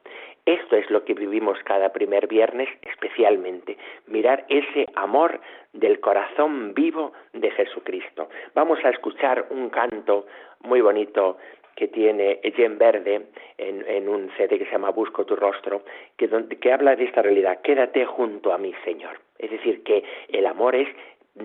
Esto 0.46 0.76
es 0.76 0.90
lo 0.90 1.06
que 1.06 1.14
vivimos 1.14 1.60
cada 1.64 1.94
primer 1.94 2.28
viernes 2.28 2.68
especialmente, 2.82 3.78
mirar 4.08 4.44
ese 4.50 4.88
amor 4.96 5.40
del 5.72 6.00
corazón 6.00 6.74
vivo 6.74 7.14
de 7.34 7.52
Jesucristo. 7.52 8.28
Vamos 8.56 8.80
a 8.84 8.90
escuchar 8.90 9.46
un 9.52 9.70
canto 9.70 10.26
muy 10.62 10.82
bonito 10.82 11.38
que 11.82 11.88
tiene 11.88 12.40
Jen 12.56 12.78
Verde 12.78 13.30
en, 13.58 14.08
un 14.08 14.30
CD 14.38 14.60
que 14.60 14.66
se 14.66 14.72
llama 14.74 14.92
Busco 14.92 15.26
tu 15.26 15.36
rostro, 15.36 15.82
que, 16.16 16.30
que 16.60 16.72
habla 16.72 16.96
de 16.96 17.06
esta 17.06 17.24
realidad, 17.24 17.62
quédate 17.64 18.06
junto 18.06 18.54
a 18.54 18.60
mi 18.60 18.72
Señor. 18.86 19.20
Es 19.40 19.50
decir, 19.50 19.82
que 19.82 20.04
el 20.30 20.46
amor 20.46 20.76
es 20.76 20.88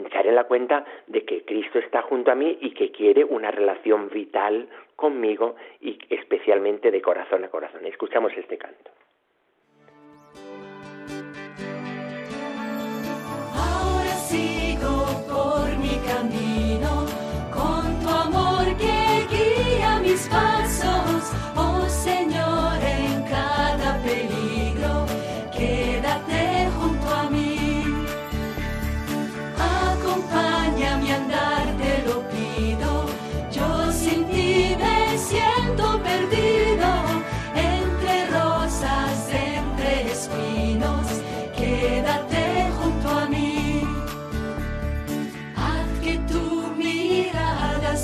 echar 0.04 0.26
en 0.26 0.34
la 0.34 0.44
cuenta 0.44 0.84
de 1.06 1.24
que 1.24 1.42
Cristo 1.46 1.78
está 1.78 2.02
junto 2.02 2.30
a 2.30 2.34
mí 2.34 2.58
y 2.60 2.72
que 2.72 2.90
quiere 2.90 3.24
una 3.24 3.50
relación 3.50 4.10
vital 4.10 4.68
conmigo 4.94 5.56
y 5.80 5.98
especialmente 6.10 6.90
de 6.90 7.00
corazón 7.00 7.42
a 7.44 7.48
corazón. 7.48 7.86
Escuchamos 7.86 8.30
este 8.36 8.58
canto. 8.58 8.90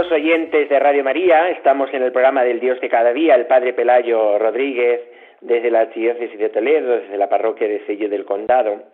Queridos 0.00 0.18
oyentes 0.18 0.68
de 0.70 0.78
Radio 0.78 1.04
María, 1.04 1.50
estamos 1.50 1.92
en 1.92 2.02
el 2.02 2.10
programa 2.10 2.42
del 2.42 2.58
Dios 2.58 2.80
de 2.80 2.88
cada 2.88 3.12
día, 3.12 3.34
el 3.34 3.46
Padre 3.46 3.74
Pelayo 3.74 4.38
Rodríguez, 4.38 5.02
desde 5.42 5.70
la 5.70 5.80
Archidiócesis 5.80 6.38
de 6.38 6.48
Toledo, 6.48 7.00
desde 7.00 7.18
la 7.18 7.28
parroquia 7.28 7.68
de 7.68 7.84
Sello 7.84 8.08
del 8.08 8.24
Condado, 8.24 8.84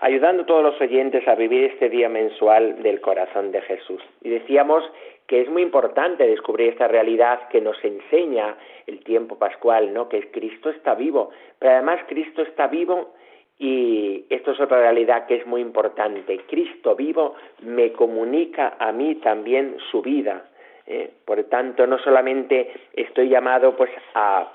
ayudando 0.00 0.44
a 0.44 0.46
todos 0.46 0.62
los 0.62 0.80
oyentes 0.80 1.26
a 1.26 1.34
vivir 1.34 1.64
este 1.64 1.88
día 1.88 2.08
mensual 2.08 2.80
del 2.80 3.00
corazón 3.00 3.50
de 3.50 3.60
Jesús. 3.62 4.00
Y 4.20 4.28
decíamos 4.28 4.84
que 5.26 5.40
es 5.40 5.50
muy 5.50 5.62
importante 5.62 6.28
descubrir 6.28 6.68
esta 6.68 6.86
realidad 6.86 7.48
que 7.48 7.60
nos 7.60 7.84
enseña 7.84 8.54
el 8.86 9.02
tiempo 9.02 9.36
pascual, 9.36 9.92
¿no? 9.92 10.08
Que 10.08 10.30
Cristo 10.30 10.70
está 10.70 10.94
vivo, 10.94 11.30
pero 11.58 11.72
además 11.72 11.98
Cristo 12.06 12.40
está 12.42 12.68
vivo 12.68 13.14
y 13.58 14.26
esto 14.30 14.52
es 14.52 14.60
otra 14.60 14.78
realidad 14.78 15.26
que 15.26 15.34
es 15.34 15.46
muy 15.46 15.60
importante. 15.60 16.38
Cristo 16.46 16.94
vivo 16.94 17.34
me 17.62 17.90
comunica 17.90 18.76
a 18.78 18.92
mí 18.92 19.16
también 19.16 19.76
su 19.90 20.02
vida. 20.02 20.50
¿Eh? 20.86 21.10
Por 21.24 21.42
tanto, 21.44 21.86
no 21.86 21.98
solamente 21.98 22.72
estoy 22.94 23.28
llamado 23.28 23.76
pues 23.76 23.90
a, 24.14 24.52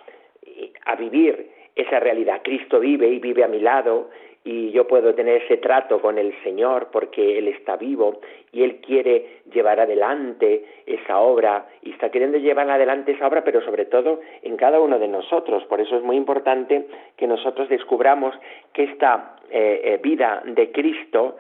a 0.86 0.96
vivir 0.96 1.50
esa 1.76 2.00
realidad. 2.00 2.42
Cristo 2.44 2.80
vive 2.80 3.08
y 3.08 3.20
vive 3.20 3.44
a 3.44 3.48
mi 3.48 3.60
lado 3.60 4.10
y 4.48 4.72
yo 4.72 4.88
puedo 4.88 5.14
tener 5.14 5.42
ese 5.44 5.58
trato 5.58 6.00
con 6.00 6.18
el 6.18 6.34
Señor 6.42 6.88
porque 6.90 7.38
Él 7.38 7.50
está 7.50 7.76
vivo 7.76 8.22
y 8.54 8.64
Él 8.64 8.78
quiere 8.78 9.42
llevar 9.52 9.82
adelante 9.82 10.64
esa 10.86 11.20
obra 11.20 11.68
y 11.82 11.92
está 11.92 12.10
queriendo 12.10 12.38
llevar 12.38 12.70
adelante 12.70 13.12
esa 13.12 13.28
obra, 13.28 13.44
pero 13.44 13.62
sobre 13.62 13.84
todo 13.86 14.22
en 14.42 14.56
cada 14.56 14.80
uno 14.80 15.00
de 15.00 15.10
nosotros. 15.10 15.66
Por 15.66 15.82
eso 15.82 15.98
es 15.98 16.04
muy 16.04 16.16
importante 16.16 16.88
que 17.18 17.28
nosotros 17.28 17.68
descubramos 17.68 18.34
que 18.72 18.84
esta 18.84 19.36
eh, 19.52 19.82
eh, 19.84 20.00
vida 20.02 20.42
de 20.46 20.72
Cristo 20.72 21.36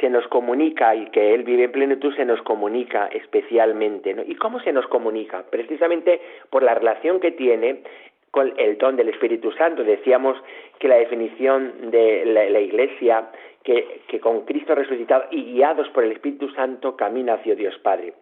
se 0.00 0.10
nos 0.10 0.26
comunica 0.28 0.94
y 0.94 1.06
que 1.10 1.34
Él 1.34 1.42
vive 1.44 1.64
en 1.64 1.72
plenitud 1.72 2.14
se 2.14 2.24
nos 2.24 2.42
comunica 2.42 3.06
especialmente. 3.06 4.14
¿Y 4.26 4.34
cómo 4.36 4.60
se 4.60 4.72
nos 4.72 4.86
comunica? 4.86 5.44
Precisamente 5.50 6.20
por 6.50 6.62
la 6.62 6.74
relación 6.74 7.20
que 7.20 7.32
tiene 7.32 7.82
con 8.30 8.52
el 8.56 8.78
don 8.78 8.96
del 8.96 9.10
Espíritu 9.10 9.52
Santo. 9.52 9.84
Decíamos 9.84 10.36
que 10.78 10.88
la 10.88 10.96
definición 10.96 11.90
de 11.90 12.24
la, 12.24 12.60
Iglesia, 12.60 13.30
que, 13.62 14.00
que 14.08 14.18
con 14.20 14.46
Cristo 14.46 14.74
resucitado 14.74 15.24
y 15.30 15.52
guiados 15.52 15.88
por 15.90 16.04
el 16.04 16.12
Espíritu 16.12 16.48
Santo 16.50 16.96
camina 16.96 17.34
hacia 17.34 17.54
Dios 17.54 17.78
Padre. 17.78 18.14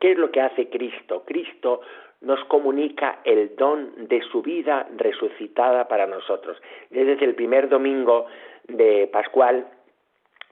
¿Qué 0.00 0.12
es 0.12 0.18
lo 0.18 0.30
que 0.30 0.40
hace 0.40 0.68
Cristo? 0.68 1.22
Cristo 1.24 1.82
nos 2.22 2.42
comunica 2.46 3.20
el 3.24 3.54
don 3.56 4.08
de 4.08 4.20
su 4.22 4.42
vida 4.42 4.86
resucitada 4.96 5.88
para 5.88 6.06
nosotros. 6.06 6.60
Desde 6.90 7.24
el 7.24 7.34
primer 7.34 7.68
domingo 7.68 8.26
de 8.66 9.08
Pascual 9.12 9.66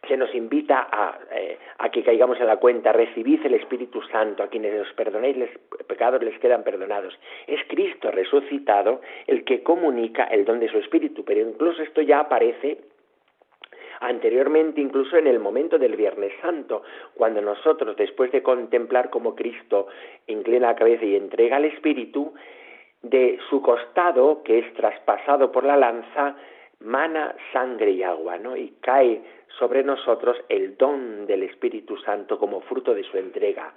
se 0.09 0.17
nos 0.17 0.35
invita 0.35 0.89
eh, 1.33 1.59
a, 1.79 1.91
que 1.91 2.03
caigamos 2.03 2.41
en 2.41 2.47
la 2.47 2.57
cuenta, 2.57 2.93
recibid 2.93 3.45
el 3.45 3.55
Espíritu 3.55 4.03
Santo, 4.03 4.43
a 4.43 4.49
quienes 4.49 4.81
os 4.81 4.93
perdonéis 4.95 5.37
los 5.37 5.51
pecados 5.87 6.23
les 6.23 6.39
quedan 6.39 6.65
perdonados. 6.65 7.19
Es 7.47 7.61
Cristo 7.69 8.11
resucitado 8.11 9.01
el 9.27 9.45
que 9.45 9.63
comunica 9.63 10.25
el 10.25 10.45
don 10.45 10.61
de 10.61 10.69
su 10.69 10.79
Espíritu, 10.79 11.25
pero 11.25 11.41
incluso 11.41 11.83
esto 11.83 12.03
ya 12.03 12.21
aparece 12.21 12.79
anteriormente 14.01 14.81
incluso 14.81 15.17
en 15.17 15.27
el 15.27 15.41
momento 15.41 15.79
del 15.79 15.97
Viernes 15.97 16.33
Santo, 16.41 16.83
cuando 17.15 17.41
nosotros, 17.41 17.97
después 17.97 18.31
de 18.33 18.43
contemplar 18.43 19.11
cómo 19.11 19.35
Cristo 19.35 19.89
inclina 20.27 20.69
la 20.69 20.77
cabeza 20.77 21.05
y 21.05 21.17
entrega 21.17 21.57
el 21.57 21.67
Espíritu, 21.67 22.33
de 23.03 23.39
su 23.49 23.63
costado, 23.63 24.43
que 24.43 24.59
es 24.59 24.75
traspasado 24.75 25.53
por 25.53 25.65
la 25.65 25.77
lanza, 25.77 26.37
mana 26.81 27.35
sangre 27.53 27.93
y 27.93 28.03
agua, 28.03 28.39
¿no? 28.39 28.57
Y 28.57 28.75
cae 28.81 29.21
sobre 29.59 29.83
nosotros 29.83 30.37
el 30.49 30.77
don 30.77 31.27
del 31.27 31.43
Espíritu 31.43 31.97
Santo 31.99 32.39
como 32.39 32.61
fruto 32.63 32.95
de 32.95 33.05
su 33.05 33.17
entrega. 33.17 33.73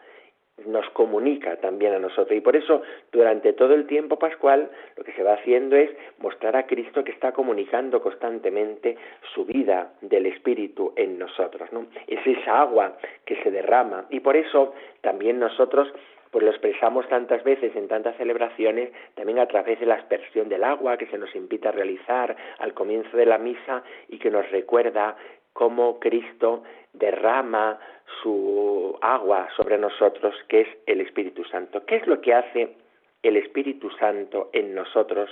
Nos 0.65 0.87
comunica 0.91 1.55
también 1.57 1.93
a 1.93 1.99
nosotros. 1.99 2.37
Y 2.37 2.41
por 2.41 2.55
eso, 2.55 2.83
durante 3.11 3.53
todo 3.53 3.73
el 3.73 3.87
tiempo 3.87 4.19
pascual, 4.19 4.69
lo 4.95 5.03
que 5.03 5.13
se 5.13 5.23
va 5.23 5.33
haciendo 5.33 5.75
es 5.75 5.89
mostrar 6.19 6.55
a 6.55 6.67
Cristo 6.67 7.03
que 7.03 7.11
está 7.11 7.31
comunicando 7.31 8.01
constantemente 8.01 8.95
su 9.33 9.45
vida 9.45 9.93
del 10.01 10.27
Espíritu 10.27 10.93
en 10.95 11.17
nosotros. 11.17 11.71
¿no? 11.71 11.87
Es 12.05 12.19
esa 12.27 12.61
agua 12.61 12.97
que 13.25 13.41
se 13.41 13.49
derrama. 13.49 14.05
Y 14.11 14.19
por 14.19 14.35
eso 14.35 14.73
también 15.01 15.39
nosotros 15.39 15.91
pues 16.31 16.45
lo 16.45 16.51
expresamos 16.51 17.07
tantas 17.09 17.43
veces 17.43 17.75
en 17.75 17.89
tantas 17.89 18.15
celebraciones, 18.15 18.91
también 19.15 19.39
a 19.39 19.47
través 19.47 19.79
de 19.79 19.85
la 19.85 19.95
aspersión 19.95 20.47
del 20.47 20.63
agua 20.63 20.97
que 20.97 21.07
se 21.07 21.17
nos 21.17 21.35
invita 21.35 21.69
a 21.69 21.73
realizar 21.73 22.35
al 22.59 22.73
comienzo 22.73 23.17
de 23.17 23.25
la 23.25 23.37
misa 23.37 23.83
y 24.07 24.17
que 24.17 24.31
nos 24.31 24.49
recuerda 24.49 25.17
cómo 25.53 25.99
Cristo 25.99 26.63
derrama 26.93 27.79
su 28.21 28.97
agua 29.01 29.47
sobre 29.55 29.77
nosotros, 29.77 30.35
que 30.47 30.61
es 30.61 30.67
el 30.85 31.01
Espíritu 31.01 31.43
Santo. 31.45 31.85
¿Qué 31.85 31.97
es 31.97 32.07
lo 32.07 32.21
que 32.21 32.33
hace 32.33 32.75
el 33.23 33.37
Espíritu 33.37 33.89
Santo 33.91 34.49
en 34.53 34.75
nosotros 34.75 35.29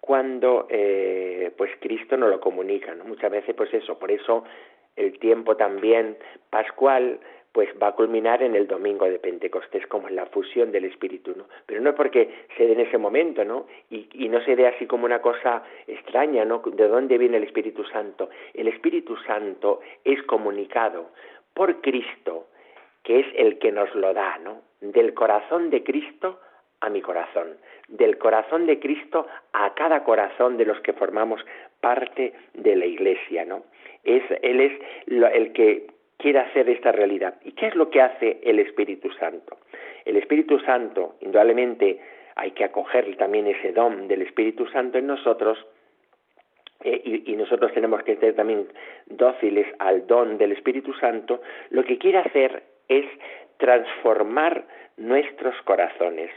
cuando 0.00 0.66
eh, 0.70 1.52
pues 1.56 1.70
Cristo 1.80 2.16
nos 2.16 2.30
lo 2.30 2.40
comunica? 2.40 2.94
Muchas 3.04 3.30
veces 3.30 3.54
pues 3.54 3.72
eso, 3.74 3.98
por 3.98 4.10
eso 4.10 4.44
el 4.96 5.18
tiempo 5.18 5.56
también 5.56 6.16
pascual 6.50 7.20
pues 7.52 7.68
va 7.82 7.88
a 7.88 7.92
culminar 7.92 8.42
en 8.42 8.54
el 8.54 8.66
domingo 8.66 9.06
de 9.06 9.18
Pentecostés 9.18 9.86
como 9.88 10.08
en 10.08 10.16
la 10.16 10.26
fusión 10.26 10.70
del 10.70 10.84
Espíritu, 10.84 11.34
¿no? 11.36 11.46
Pero 11.66 11.80
no 11.80 11.90
es 11.90 11.96
porque 11.96 12.46
se 12.56 12.66
dé 12.66 12.72
en 12.72 12.80
ese 12.80 12.98
momento, 12.98 13.44
¿no? 13.44 13.66
Y, 13.90 14.08
y, 14.12 14.28
no 14.28 14.40
se 14.44 14.54
dé 14.54 14.68
así 14.68 14.86
como 14.86 15.04
una 15.04 15.20
cosa 15.20 15.64
extraña, 15.86 16.44
¿no? 16.44 16.58
¿De 16.64 16.86
dónde 16.86 17.18
viene 17.18 17.38
el 17.38 17.44
Espíritu 17.44 17.84
Santo? 17.84 18.30
El 18.54 18.68
Espíritu 18.68 19.16
Santo 19.26 19.80
es 20.04 20.22
comunicado 20.24 21.10
por 21.54 21.80
Cristo, 21.80 22.46
que 23.02 23.20
es 23.20 23.26
el 23.34 23.58
que 23.58 23.72
nos 23.72 23.92
lo 23.94 24.14
da, 24.14 24.38
¿no? 24.38 24.62
Del 24.80 25.14
corazón 25.14 25.70
de 25.70 25.82
Cristo 25.82 26.38
a 26.80 26.88
mi 26.88 27.02
corazón, 27.02 27.56
del 27.88 28.16
corazón 28.18 28.66
de 28.66 28.78
Cristo 28.78 29.26
a 29.52 29.74
cada 29.74 30.04
corazón 30.04 30.56
de 30.56 30.64
los 30.64 30.80
que 30.80 30.92
formamos 30.92 31.44
parte 31.80 32.32
de 32.54 32.76
la 32.76 32.86
Iglesia, 32.86 33.44
¿no? 33.44 33.64
Es, 34.04 34.22
él 34.42 34.60
es 34.60 34.72
el 35.06 35.52
que 35.52 35.88
quiere 36.20 36.38
hacer 36.38 36.68
esta 36.68 36.92
realidad. 36.92 37.34
¿Y 37.44 37.52
qué 37.52 37.66
es 37.68 37.74
lo 37.74 37.90
que 37.90 38.00
hace 38.00 38.40
el 38.42 38.58
Espíritu 38.58 39.10
Santo? 39.12 39.58
El 40.04 40.16
Espíritu 40.16 40.58
Santo, 40.60 41.16
indudablemente, 41.20 42.00
hay 42.36 42.52
que 42.52 42.64
acoger 42.64 43.16
también 43.16 43.46
ese 43.46 43.72
don 43.72 44.08
del 44.08 44.22
Espíritu 44.22 44.66
Santo 44.68 44.98
en 44.98 45.06
nosotros, 45.06 45.58
eh, 46.82 47.00
y, 47.04 47.32
y, 47.32 47.36
nosotros 47.36 47.72
tenemos 47.74 48.02
que 48.04 48.16
ser 48.16 48.34
también 48.34 48.66
dóciles 49.06 49.66
al 49.78 50.06
don 50.06 50.38
del 50.38 50.52
Espíritu 50.52 50.94
Santo, 50.94 51.42
lo 51.68 51.84
que 51.84 51.98
quiere 51.98 52.18
hacer 52.18 52.62
es 52.88 53.04
transformar 53.58 54.64
nuestros 54.96 55.54
corazones. 55.62 56.30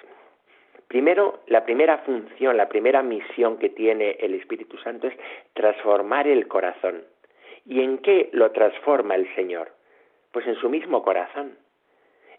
Primero, 0.88 1.40
la 1.48 1.66
primera 1.66 1.98
función, 2.00 2.56
la 2.56 2.70
primera 2.70 3.02
misión 3.02 3.58
que 3.58 3.70
tiene 3.70 4.12
el 4.20 4.36
Espíritu 4.36 4.78
Santo 4.78 5.08
es 5.08 5.14
transformar 5.54 6.28
el 6.28 6.48
corazón. 6.48 7.04
¿Y 7.66 7.82
en 7.82 7.98
qué 8.00 8.30
lo 8.34 8.52
transforma 8.52 9.16
el 9.16 9.34
Señor? 9.36 9.72
Pues 10.34 10.48
en 10.48 10.56
su 10.56 10.68
mismo 10.68 11.04
corazón, 11.04 11.56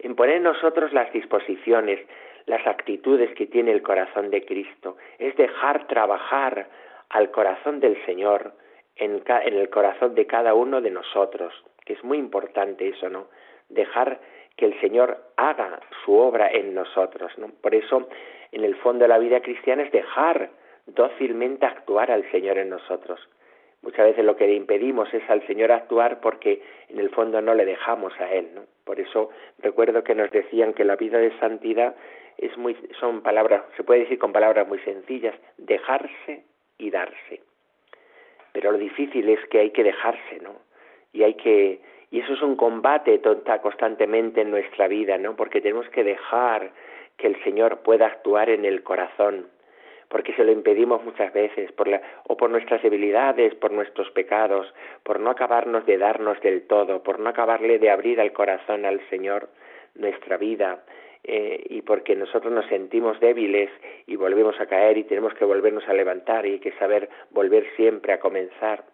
en 0.01 0.17
poner 0.17 0.37
en 0.37 0.43
nosotros 0.43 0.93
las 0.93 1.13
disposiciones, 1.13 2.01
las 2.47 2.67
actitudes 2.67 3.33
que 3.37 3.47
tiene 3.47 3.71
el 3.71 3.83
corazón 3.83 4.31
de 4.31 4.45
Cristo, 4.45 4.97
es 5.19 5.35
dejar 5.37 5.87
trabajar 5.87 6.69
al 7.11 7.31
corazón 7.31 7.79
del 7.79 7.97
Señor 8.05 8.53
en, 8.97 9.23
el 9.29 9.71
corazón 9.71 10.17
de 10.17 10.27
cada 10.27 10.55
uno 10.55 10.81
de 10.81 10.91
nosotros, 10.91 11.55
que 11.85 11.93
es 11.93 12.03
muy 12.03 12.19
importante 12.19 12.89
eso, 12.89 13.09
¿no? 13.09 13.29
Dejar 13.69 14.21
que 14.57 14.67
el 14.67 14.81
Señor 14.81 15.17
haga 15.37 15.79
su 16.05 16.15
obra 16.19 16.49
en 16.51 16.75
nosotros, 16.75 17.31
¿no? 17.39 17.49
Por 17.63 17.77
eso, 17.77 18.09
en 18.51 18.65
el 18.65 18.75
fondo 18.75 19.05
de 19.05 19.09
la 19.09 19.19
vida 19.19 19.41
cristiana 19.41 19.85
es 19.85 19.93
dejar 19.93 20.51
dócilmente 20.87 21.65
actuar 21.65 22.11
al 22.11 22.29
Señor 22.33 22.59
en 22.59 22.71
nosotros. 22.71 23.21
Muchas 23.85 24.07
veces 24.07 24.25
lo 24.25 24.35
que 24.35 24.47
le 24.47 24.55
impedimos 24.55 25.13
es 25.13 25.23
al 25.29 25.47
Señor 25.47 25.71
actuar 25.71 26.21
porque 26.21 26.63
en 26.89 26.99
el 26.99 27.11
fondo 27.11 27.43
no 27.43 27.55
le 27.55 27.67
dejamos 27.67 28.19
a 28.19 28.33
Él, 28.33 28.49
¿no? 28.55 28.63
Por 28.85 28.99
eso 28.99 29.29
recuerdo 29.59 30.03
que 30.03 30.15
nos 30.15 30.31
decían 30.31 30.73
que 30.73 30.85
la 30.85 30.97
vida 30.97 31.19
de 31.19 31.39
santidad 31.39 31.95
es 32.39 32.57
muy, 32.57 32.77
son 32.99 33.21
palabras, 33.21 33.63
se 33.77 33.85
puede 33.85 34.01
decir 34.01 34.19
con 34.19 34.33
palabras 34.33 34.67
muy 34.67 34.79
sencillas, 34.81 35.35
dejarse 35.59 36.45
y 36.79 36.91
darse. 36.91 37.43
Pero 38.53 38.73
lo 38.73 38.79
difícil 38.79 39.29
es 39.29 39.45
que 39.51 39.61
hay 39.61 39.71
que 39.71 39.85
dejarse, 39.85 40.39
¿no? 40.43 40.55
Y 41.13 41.23
hay 41.23 41.35
que, 41.35 41.81
y 42.11 42.21
eso 42.21 42.33
es 42.33 42.41
un 42.41 42.57
combate 42.57 43.19
tonta 43.19 43.61
constantemente 43.61 44.41
en 44.41 44.51
nuestra 44.51 44.89
vida, 44.89 45.19
¿no? 45.19 45.37
Porque 45.37 45.61
tenemos 45.61 45.89
que 45.91 46.05
dejar 46.05 46.73
que 47.19 47.27
el 47.27 47.43
Señor 47.45 47.81
pueda 47.83 48.07
actuar 48.07 48.49
en 48.49 48.65
el 48.65 48.83
corazón, 48.83 49.49
porque 50.15 50.33
se 50.35 50.45
lo 50.45 50.53
impedimos 50.53 51.03
muchas 51.03 51.33
veces, 51.33 51.73
por 51.73 51.89
la, 51.89 52.01
o 52.29 52.37
por 52.37 52.49
nuestras 52.49 52.81
debilidades, 52.85 53.53
por 53.57 53.73
nuestros 53.73 54.09
pecados, 54.13 54.73
por 55.03 55.19
no 55.19 55.29
acabarnos 55.29 55.85
de 55.87 55.99
darnos 55.99 56.41
del 56.41 56.69
todo, 56.69 57.03
por 57.03 57.19
no 57.19 57.31
acabarle 57.31 57.81
de 57.81 57.91
abrir 57.91 58.21
al 58.21 58.33
corazón 58.33 58.85
al 58.85 59.01
Señor 59.11 59.49
nuestra 59.97 60.37
vida, 60.37 60.85
eh, 61.25 61.65
y 61.69 61.83
porque 61.83 62.15
nosotros 62.15 62.53
nos 62.53 62.65
sentimos 62.67 63.19
débiles 63.19 63.71
y 64.07 64.15
volvemos 64.15 64.55
a 64.61 64.67
caer 64.67 64.99
y 64.99 65.03
tenemos 65.03 65.35
que 65.35 65.45
volvernos 65.45 65.83
a 65.89 65.93
levantar 65.93 66.47
y 66.47 66.53
hay 66.53 66.59
que 66.61 66.79
saber 66.79 67.09
volver 67.31 67.67
siempre 67.75 68.13
a 68.13 68.21
comenzar 68.21 68.85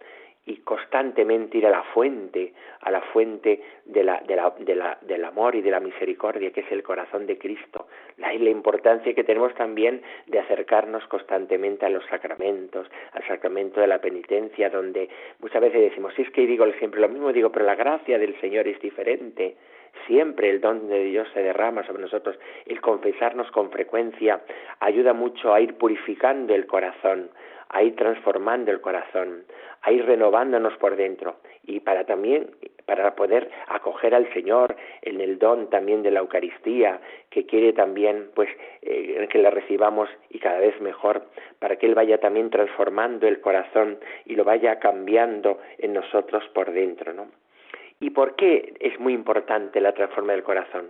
y 0.46 0.56
constantemente 0.62 1.58
ir 1.58 1.66
a 1.66 1.70
la 1.70 1.82
fuente, 1.82 2.54
a 2.80 2.90
la 2.90 3.02
fuente 3.02 3.62
de 3.84 4.04
la, 4.04 4.22
de 4.26 4.36
la, 4.36 4.54
de 4.58 4.74
la, 4.74 4.98
del 5.02 5.24
amor 5.26 5.54
y 5.54 5.60
de 5.60 5.70
la 5.70 5.80
misericordia, 5.80 6.50
que 6.50 6.60
es 6.62 6.72
el 6.72 6.82
corazón 6.82 7.26
de 7.26 7.36
Cristo. 7.36 7.79
La, 8.20 8.32
la 8.32 8.50
importancia 8.50 9.14
que 9.14 9.24
tenemos 9.24 9.54
también 9.54 10.02
de 10.26 10.38
acercarnos 10.38 11.06
constantemente 11.08 11.86
a 11.86 11.88
los 11.88 12.04
sacramentos, 12.06 12.86
al 13.12 13.26
sacramento 13.26 13.80
de 13.80 13.86
la 13.86 14.00
penitencia, 14.00 14.70
donde 14.70 15.08
muchas 15.40 15.60
veces 15.60 15.80
decimos, 15.80 16.14
si 16.14 16.22
es 16.22 16.30
que 16.30 16.46
digo 16.46 16.64
siempre 16.78 17.00
lo 17.00 17.08
mismo, 17.08 17.32
digo, 17.32 17.50
pero 17.50 17.64
la 17.64 17.74
gracia 17.74 18.18
del 18.18 18.38
Señor 18.40 18.68
es 18.68 18.80
diferente. 18.80 19.56
Siempre 20.06 20.50
el 20.50 20.60
don 20.60 20.88
de 20.88 21.04
Dios 21.04 21.28
se 21.34 21.42
derrama 21.42 21.84
sobre 21.84 22.02
nosotros. 22.02 22.38
El 22.66 22.80
confesarnos 22.80 23.50
con 23.50 23.70
frecuencia 23.70 24.40
ayuda 24.78 25.12
mucho 25.12 25.52
a 25.52 25.60
ir 25.60 25.74
purificando 25.78 26.54
el 26.54 26.66
corazón, 26.66 27.30
a 27.68 27.82
ir 27.82 27.96
transformando 27.96 28.70
el 28.70 28.80
corazón, 28.80 29.44
a 29.82 29.92
ir 29.92 30.04
renovándonos 30.04 30.76
por 30.78 30.96
dentro 30.96 31.36
y 31.64 31.80
para 31.80 32.04
también 32.04 32.50
para 32.90 33.14
poder 33.14 33.48
acoger 33.68 34.16
al 34.16 34.28
Señor 34.32 34.74
en 35.02 35.20
el 35.20 35.38
don 35.38 35.70
también 35.70 36.02
de 36.02 36.10
la 36.10 36.18
Eucaristía 36.18 37.00
que 37.30 37.46
quiere 37.46 37.72
también 37.72 38.32
pues 38.34 38.48
eh, 38.82 39.28
que 39.30 39.38
la 39.38 39.50
recibamos 39.50 40.10
y 40.28 40.40
cada 40.40 40.58
vez 40.58 40.80
mejor 40.80 41.22
para 41.60 41.76
que 41.76 41.86
él 41.86 41.94
vaya 41.94 42.18
también 42.18 42.50
transformando 42.50 43.28
el 43.28 43.40
corazón 43.40 44.00
y 44.24 44.34
lo 44.34 44.42
vaya 44.42 44.80
cambiando 44.80 45.60
en 45.78 45.92
nosotros 45.92 46.42
por 46.52 46.72
dentro, 46.72 47.12
¿no? 47.12 47.28
¿Y 48.00 48.10
por 48.10 48.34
qué 48.34 48.74
es 48.80 48.98
muy 48.98 49.12
importante 49.12 49.80
la 49.80 49.92
transformación 49.92 50.38
del 50.38 50.44
corazón? 50.44 50.86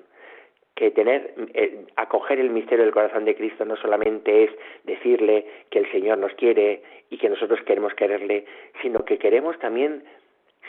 que 0.77 0.93
tener, 0.93 1.35
eh, 1.53 1.85
acoger 1.97 2.41
el 2.41 2.49
misterio 2.49 2.85
del 2.87 2.95
corazón 2.95 3.27
de 3.27 3.35
Cristo 3.35 3.67
no 3.67 3.77
solamente 3.77 4.45
es 4.45 4.51
decirle 4.85 5.45
que 5.69 5.81
el 5.81 5.93
Señor 5.93 6.17
nos 6.17 6.33
quiere 6.33 6.83
y 7.11 7.19
que 7.19 7.29
nosotros 7.29 7.61
queremos 7.67 7.93
quererle, 7.93 8.47
sino 8.81 9.05
que 9.05 9.19
queremos 9.19 9.59
también 9.59 10.03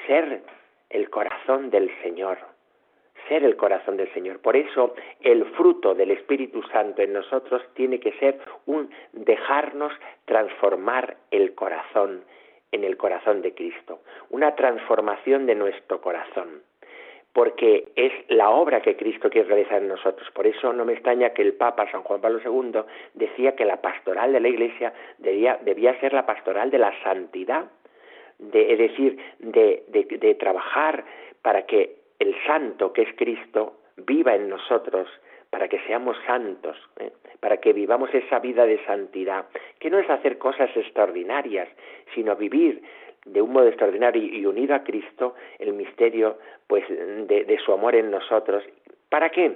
ser 0.07 0.41
el 0.91 1.09
corazón 1.09 1.69
del 1.69 1.89
Señor, 2.01 2.37
conocer 3.31 3.43
el 3.43 3.55
corazón 3.55 3.97
del 3.97 4.11
Señor. 4.13 4.39
Por 4.39 4.55
eso 4.55 4.93
el 5.21 5.45
fruto 5.55 5.93
del 5.93 6.11
Espíritu 6.11 6.61
Santo 6.63 7.01
en 7.01 7.13
nosotros 7.13 7.61
tiene 7.73 7.99
que 7.99 8.11
ser 8.13 8.39
un 8.65 8.89
dejarnos 9.13 9.93
transformar 10.25 11.17
el 11.31 11.53
corazón 11.55 12.23
en 12.71 12.83
el 12.83 12.95
corazón 12.95 13.41
de 13.41 13.53
Cristo, 13.53 13.99
una 14.29 14.55
transformación 14.55 15.45
de 15.45 15.55
nuestro 15.55 16.01
corazón 16.01 16.61
porque 17.33 17.93
es 17.95 18.11
la 18.27 18.49
obra 18.49 18.81
que 18.81 18.97
Cristo 18.97 19.29
quiere 19.29 19.47
realizar 19.47 19.81
en 19.81 19.87
nosotros. 19.87 20.29
Por 20.31 20.45
eso 20.47 20.73
no 20.73 20.83
me 20.83 20.91
extraña 20.91 21.29
que 21.29 21.41
el 21.41 21.53
Papa 21.53 21.89
San 21.89 22.03
Juan 22.03 22.19
Pablo 22.19 22.41
II 22.43 22.81
decía 23.13 23.55
que 23.55 23.63
la 23.63 23.81
pastoral 23.81 24.33
de 24.33 24.41
la 24.41 24.49
Iglesia 24.49 24.91
debía, 25.17 25.57
debía 25.63 25.97
ser 26.01 26.11
la 26.11 26.25
pastoral 26.25 26.69
de 26.71 26.79
la 26.79 26.91
santidad, 27.03 27.67
de, 28.41 28.73
es 28.73 28.77
decir, 28.77 29.17
de, 29.39 29.83
de, 29.87 30.35
trabajar 30.35 31.05
para 31.41 31.65
que 31.65 31.95
el 32.19 32.35
santo 32.45 32.91
que 32.91 33.03
es 33.03 33.15
Cristo 33.15 33.77
viva 33.97 34.35
en 34.35 34.49
nosotros, 34.49 35.07
para 35.49 35.67
que 35.67 35.79
seamos 35.81 36.17
santos, 36.25 36.77
¿eh? 36.99 37.11
para 37.39 37.57
que 37.57 37.73
vivamos 37.73 38.13
esa 38.13 38.39
vida 38.39 38.65
de 38.65 38.83
santidad, 38.85 39.45
que 39.79 39.89
no 39.89 39.99
es 39.99 40.09
hacer 40.09 40.37
cosas 40.37 40.69
extraordinarias, 40.75 41.69
sino 42.13 42.35
vivir 42.35 42.81
de 43.25 43.41
un 43.41 43.51
modo 43.51 43.67
extraordinario 43.67 44.23
y 44.23 44.45
unido 44.45 44.73
a 44.73 44.83
Cristo 44.83 45.35
el 45.59 45.73
misterio 45.73 46.39
pues 46.67 46.83
de, 46.89 47.59
su 47.63 47.71
amor 47.71 47.95
en 47.95 48.09
nosotros. 48.09 48.63
¿Para 49.09 49.29
qué? 49.29 49.55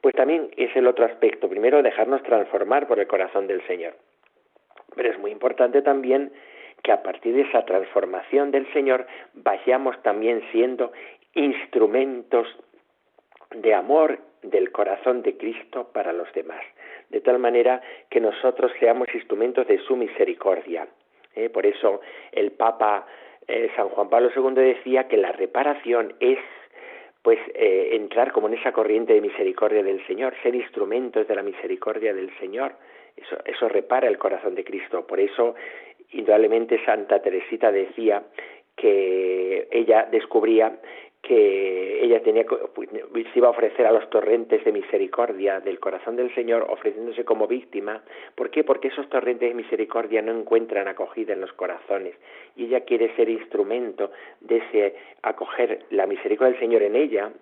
Pues 0.00 0.14
también 0.14 0.50
es 0.56 0.74
el 0.74 0.86
otro 0.86 1.04
aspecto. 1.04 1.48
Primero, 1.48 1.82
dejarnos 1.82 2.22
transformar 2.24 2.88
por 2.88 2.98
el 2.98 3.06
corazón 3.06 3.46
del 3.46 3.64
Señor. 3.66 3.94
Pero 4.96 5.10
es 5.10 5.18
muy 5.18 5.30
importante 5.30 5.82
también 5.82 6.32
que 6.84 6.92
a 6.92 7.02
partir 7.02 7.34
de 7.34 7.40
esa 7.40 7.64
transformación 7.64 8.50
del 8.50 8.70
Señor 8.72 9.06
vayamos 9.32 10.00
también 10.02 10.42
siendo 10.52 10.92
instrumentos 11.34 12.46
de 13.50 13.74
amor 13.74 14.18
del 14.42 14.70
corazón 14.70 15.22
de 15.22 15.36
Cristo 15.38 15.90
para 15.92 16.12
los 16.12 16.30
demás, 16.34 16.62
de 17.08 17.22
tal 17.22 17.38
manera 17.38 17.80
que 18.10 18.20
nosotros 18.20 18.70
seamos 18.78 19.08
instrumentos 19.14 19.66
de 19.66 19.78
su 19.78 19.96
misericordia. 19.96 20.86
¿eh? 21.34 21.48
Por 21.48 21.64
eso 21.64 22.02
el 22.30 22.52
Papa 22.52 23.06
eh, 23.48 23.70
San 23.76 23.88
Juan 23.88 24.10
Pablo 24.10 24.30
II 24.36 24.54
decía 24.54 25.08
que 25.08 25.16
la 25.16 25.32
reparación 25.32 26.14
es 26.20 26.38
pues 27.22 27.38
eh, 27.54 27.90
entrar 27.92 28.32
como 28.32 28.48
en 28.48 28.54
esa 28.54 28.72
corriente 28.72 29.14
de 29.14 29.22
misericordia 29.22 29.82
del 29.82 30.06
Señor, 30.06 30.34
ser 30.42 30.54
instrumentos 30.54 31.26
de 31.26 31.34
la 31.34 31.42
misericordia 31.42 32.12
del 32.12 32.30
Señor. 32.38 32.74
Eso, 33.16 33.38
eso 33.46 33.68
repara 33.70 34.08
el 34.08 34.18
corazón 34.18 34.54
de 34.54 34.62
Cristo. 34.62 35.06
Por 35.06 35.20
eso, 35.20 35.54
indudablemente, 36.12 36.84
Santa 36.84 37.20
Teresita 37.20 37.72
decía 37.72 38.22
que 38.76 39.68
ella 39.70 40.08
descubría 40.10 40.78
que 41.24 42.04
ella 42.04 42.22
tenía 42.22 42.44
pues, 42.44 42.90
se 42.90 43.38
iba 43.38 43.48
a 43.48 43.52
ofrecer 43.52 43.86
a 43.86 43.92
los 43.92 44.08
torrentes 44.10 44.62
de 44.62 44.72
misericordia 44.72 45.58
del 45.60 45.80
corazón 45.80 46.16
del 46.16 46.34
Señor 46.34 46.66
ofreciéndose 46.68 47.24
como 47.24 47.46
víctima. 47.46 48.02
¿Por 48.34 48.50
qué? 48.50 48.62
Porque 48.62 48.88
esos 48.88 49.08
torrentes 49.08 49.48
de 49.48 49.54
misericordia 49.54 50.20
no 50.20 50.38
encuentran 50.38 50.86
acogida 50.86 51.32
en 51.32 51.40
los 51.40 51.52
corazones 51.54 52.14
y 52.56 52.66
ella 52.66 52.80
quiere 52.80 53.14
ser 53.16 53.30
instrumento 53.30 54.10
de 54.40 54.58
ese 54.58 54.96
acoger 55.22 55.86
la 55.90 56.06
misericordia 56.06 56.52
del 56.52 56.60
Señor 56.60 56.82
en 56.82 56.96
ella 56.96 57.32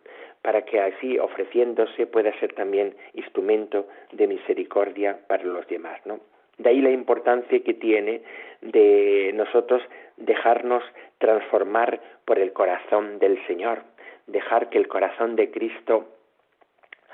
para 0.42 0.64
que 0.64 0.80
así 0.80 1.18
ofreciéndose 1.18 2.06
pueda 2.06 2.32
ser 2.38 2.52
también 2.54 2.94
instrumento 3.14 3.86
de 4.12 4.28
misericordia 4.28 5.18
para 5.26 5.44
los 5.44 5.66
demás, 5.66 6.00
¿no? 6.04 6.20
De 6.62 6.70
ahí 6.70 6.80
la 6.80 6.90
importancia 6.90 7.62
que 7.64 7.74
tiene 7.74 8.22
de 8.60 9.32
nosotros 9.34 9.82
dejarnos 10.16 10.84
transformar 11.18 12.00
por 12.24 12.38
el 12.38 12.52
corazón 12.52 13.18
del 13.18 13.44
Señor, 13.46 13.82
dejar 14.28 14.68
que 14.68 14.78
el 14.78 14.86
corazón 14.86 15.34
de 15.34 15.50
Cristo, 15.50 16.06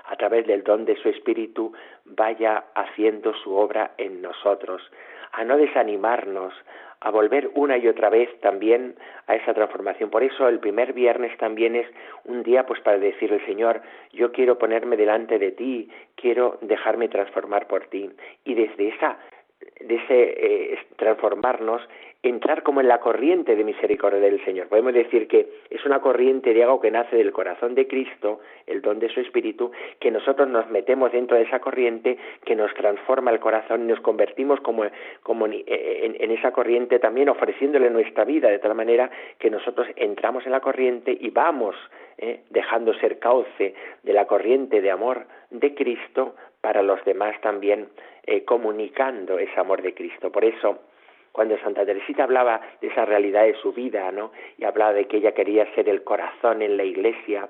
a 0.04 0.16
través 0.16 0.46
del 0.46 0.64
don 0.64 0.84
de 0.84 0.96
su 0.96 1.08
Espíritu, 1.08 1.72
vaya 2.04 2.64
haciendo 2.74 3.32
su 3.34 3.54
obra 3.54 3.92
en 3.96 4.20
nosotros, 4.20 4.82
a 5.32 5.44
no 5.44 5.56
desanimarnos, 5.56 6.52
a 7.00 7.10
volver 7.10 7.50
una 7.54 7.78
y 7.78 7.86
otra 7.88 8.10
vez 8.10 8.28
también 8.40 8.96
a 9.26 9.36
esa 9.36 9.54
transformación. 9.54 10.10
Por 10.10 10.22
eso 10.22 10.48
el 10.48 10.58
primer 10.58 10.92
viernes 10.92 11.36
también 11.38 11.76
es 11.76 11.86
un 12.24 12.42
día 12.42 12.66
pues 12.66 12.80
para 12.80 12.98
decirle, 12.98 13.40
Señor, 13.46 13.80
yo 14.12 14.32
quiero 14.32 14.58
ponerme 14.58 14.96
delante 14.96 15.38
de 15.38 15.52
ti, 15.52 15.88
quiero 16.16 16.58
dejarme 16.60 17.08
transformar 17.08 17.66
por 17.66 17.86
ti. 17.86 18.10
Y 18.44 18.54
desde 18.54 18.88
esa 18.88 19.18
de 19.80 19.94
ese 19.94 20.72
eh, 20.72 20.78
transformarnos, 20.96 21.82
entrar 22.22 22.64
como 22.64 22.80
en 22.80 22.88
la 22.88 22.98
corriente 22.98 23.54
de 23.54 23.62
misericordia 23.62 24.18
del 24.18 24.44
Señor. 24.44 24.66
Podemos 24.68 24.92
decir 24.92 25.28
que 25.28 25.48
es 25.70 25.84
una 25.86 26.00
corriente 26.00 26.52
de 26.52 26.64
algo 26.64 26.80
que 26.80 26.90
nace 26.90 27.16
del 27.16 27.32
corazón 27.32 27.76
de 27.76 27.86
Cristo, 27.86 28.40
el 28.66 28.82
don 28.82 28.98
de 28.98 29.08
su 29.08 29.20
Espíritu, 29.20 29.70
que 30.00 30.10
nosotros 30.10 30.48
nos 30.48 30.68
metemos 30.68 31.12
dentro 31.12 31.36
de 31.36 31.44
esa 31.44 31.60
corriente, 31.60 32.18
que 32.44 32.56
nos 32.56 32.74
transforma 32.74 33.30
el 33.30 33.38
corazón 33.38 33.84
y 33.84 33.86
nos 33.86 34.00
convertimos 34.00 34.60
como, 34.60 34.84
como 35.22 35.46
en, 35.46 35.62
en, 35.66 36.30
esa 36.32 36.50
corriente 36.50 36.98
también 36.98 37.28
ofreciéndole 37.28 37.88
nuestra 37.88 38.24
vida, 38.24 38.48
de 38.48 38.58
tal 38.58 38.74
manera 38.74 39.10
que 39.38 39.48
nosotros 39.48 39.86
entramos 39.94 40.44
en 40.44 40.52
la 40.52 40.60
corriente 40.60 41.16
y 41.18 41.30
vamos 41.30 41.76
eh, 42.20 42.40
dejando 42.50 42.92
ser 42.94 43.20
cauce 43.20 43.74
de 44.02 44.12
la 44.12 44.26
corriente 44.26 44.80
de 44.80 44.90
amor 44.90 45.26
de 45.50 45.72
Cristo 45.72 46.34
para 46.60 46.82
los 46.82 47.04
demás 47.04 47.40
también 47.40 47.88
eh, 48.24 48.44
comunicando 48.44 49.38
ese 49.38 49.58
amor 49.58 49.82
de 49.82 49.94
Cristo. 49.94 50.30
Por 50.32 50.44
eso, 50.44 50.78
cuando 51.32 51.58
Santa 51.58 51.86
Teresita 51.86 52.24
hablaba 52.24 52.60
de 52.80 52.88
esa 52.88 53.04
realidad 53.04 53.44
de 53.44 53.54
su 53.54 53.72
vida, 53.72 54.10
¿no? 54.12 54.32
Y 54.56 54.64
hablaba 54.64 54.92
de 54.92 55.06
que 55.06 55.18
ella 55.18 55.32
quería 55.32 55.72
ser 55.74 55.88
el 55.88 56.02
corazón 56.04 56.62
en 56.62 56.76
la 56.76 56.84
iglesia, 56.84 57.48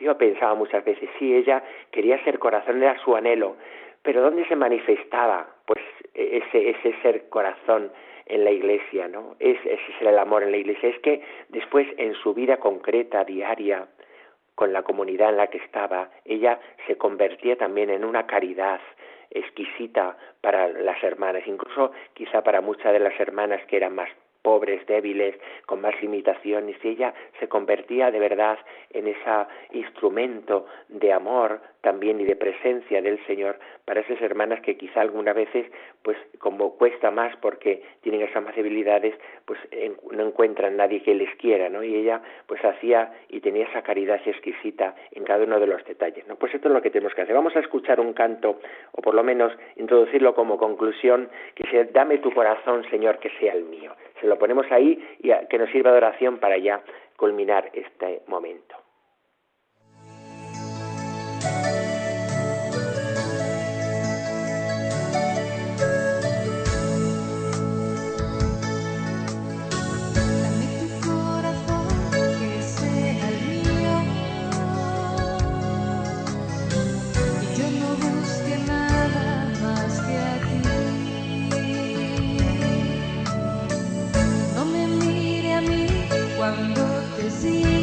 yo 0.00 0.16
pensaba 0.16 0.54
muchas 0.54 0.84
veces, 0.84 1.08
sí, 1.18 1.34
ella 1.34 1.62
quería 1.90 2.22
ser 2.24 2.38
corazón, 2.38 2.82
era 2.82 2.98
su 3.02 3.16
anhelo, 3.16 3.56
pero 4.02 4.22
¿dónde 4.22 4.46
se 4.46 4.54
manifestaba? 4.54 5.48
Pues 5.66 5.82
e, 6.14 6.38
ese, 6.38 6.70
ese 6.70 6.94
ser 7.02 7.28
corazón 7.28 7.90
en 8.26 8.44
la 8.44 8.50
iglesia, 8.50 9.08
¿no? 9.08 9.36
Es, 9.40 9.58
ese 9.64 9.74
es 9.74 10.00
el 10.02 10.18
amor 10.18 10.42
en 10.42 10.52
la 10.52 10.58
iglesia. 10.58 10.90
Es 10.90 10.98
que 11.00 11.22
después 11.48 11.86
en 11.96 12.14
su 12.14 12.34
vida 12.34 12.58
concreta, 12.58 13.24
diaria, 13.24 13.88
con 14.58 14.72
la 14.72 14.82
comunidad 14.82 15.28
en 15.28 15.36
la 15.36 15.46
que 15.46 15.58
estaba, 15.58 16.10
ella 16.24 16.58
se 16.88 16.96
convertía 16.96 17.54
también 17.54 17.90
en 17.90 18.04
una 18.04 18.26
caridad, 18.26 18.80
exquisita 19.30 20.16
para 20.40 20.66
las 20.66 21.00
hermanas, 21.04 21.44
incluso 21.46 21.92
quizá 22.12 22.42
para 22.42 22.60
muchas 22.60 22.92
de 22.92 22.98
las 22.98 23.20
hermanas 23.20 23.64
que 23.68 23.76
eran 23.76 23.94
más 23.94 24.08
pobres, 24.42 24.84
débiles, 24.88 25.36
con 25.64 25.80
más 25.80 25.94
limitaciones, 26.02 26.76
y 26.82 26.88
ella 26.88 27.14
se 27.38 27.48
convertía 27.48 28.10
de 28.10 28.18
verdad 28.18 28.58
en 28.90 29.06
ese 29.06 29.46
instrumento 29.74 30.66
de 30.88 31.12
amor 31.12 31.60
también 31.80 32.20
y 32.20 32.24
de 32.24 32.36
presencia 32.36 33.00
del 33.00 33.24
Señor 33.26 33.58
para 33.84 34.00
esas 34.00 34.20
hermanas 34.20 34.60
que 34.60 34.76
quizá 34.76 35.00
algunas 35.00 35.34
veces, 35.34 35.66
pues 36.02 36.16
como 36.38 36.76
cuesta 36.76 37.10
más 37.10 37.34
porque 37.36 37.82
tienen 38.02 38.22
esas 38.22 38.42
más 38.42 38.54
debilidades, 38.56 39.14
pues 39.44 39.58
no 40.10 40.26
encuentran 40.26 40.76
nadie 40.76 41.02
que 41.02 41.14
les 41.14 41.34
quiera, 41.36 41.68
¿no? 41.68 41.82
Y 41.82 41.94
ella 41.94 42.20
pues 42.46 42.64
hacía 42.64 43.12
y 43.28 43.40
tenía 43.40 43.66
esa 43.66 43.82
caridad 43.82 44.20
exquisita 44.24 44.94
en 45.12 45.24
cada 45.24 45.44
uno 45.44 45.60
de 45.60 45.66
los 45.66 45.84
detalles, 45.84 46.26
¿no? 46.26 46.36
Pues 46.36 46.54
esto 46.54 46.68
es 46.68 46.74
lo 46.74 46.82
que 46.82 46.90
tenemos 46.90 47.14
que 47.14 47.22
hacer. 47.22 47.34
Vamos 47.34 47.54
a 47.56 47.60
escuchar 47.60 48.00
un 48.00 48.12
canto, 48.12 48.60
o 48.92 49.02
por 49.02 49.14
lo 49.14 49.22
menos 49.22 49.52
introducirlo 49.76 50.34
como 50.34 50.58
conclusión, 50.58 51.28
que 51.54 51.68
sea, 51.70 51.84
dame 51.84 52.18
tu 52.18 52.32
corazón, 52.32 52.84
Señor, 52.90 53.18
que 53.18 53.30
sea 53.38 53.52
el 53.52 53.64
mío. 53.64 53.92
Se 54.20 54.26
lo 54.26 54.38
ponemos 54.38 54.66
ahí 54.70 55.16
y 55.20 55.30
que 55.48 55.58
nos 55.58 55.70
sirva 55.70 55.92
de 55.92 55.98
oración 55.98 56.38
para 56.38 56.58
ya 56.58 56.82
culminar 57.16 57.70
este 57.72 58.22
momento. 58.26 58.87
Necesite 86.56 86.68
nada, 86.68 87.68
ya 87.72 87.77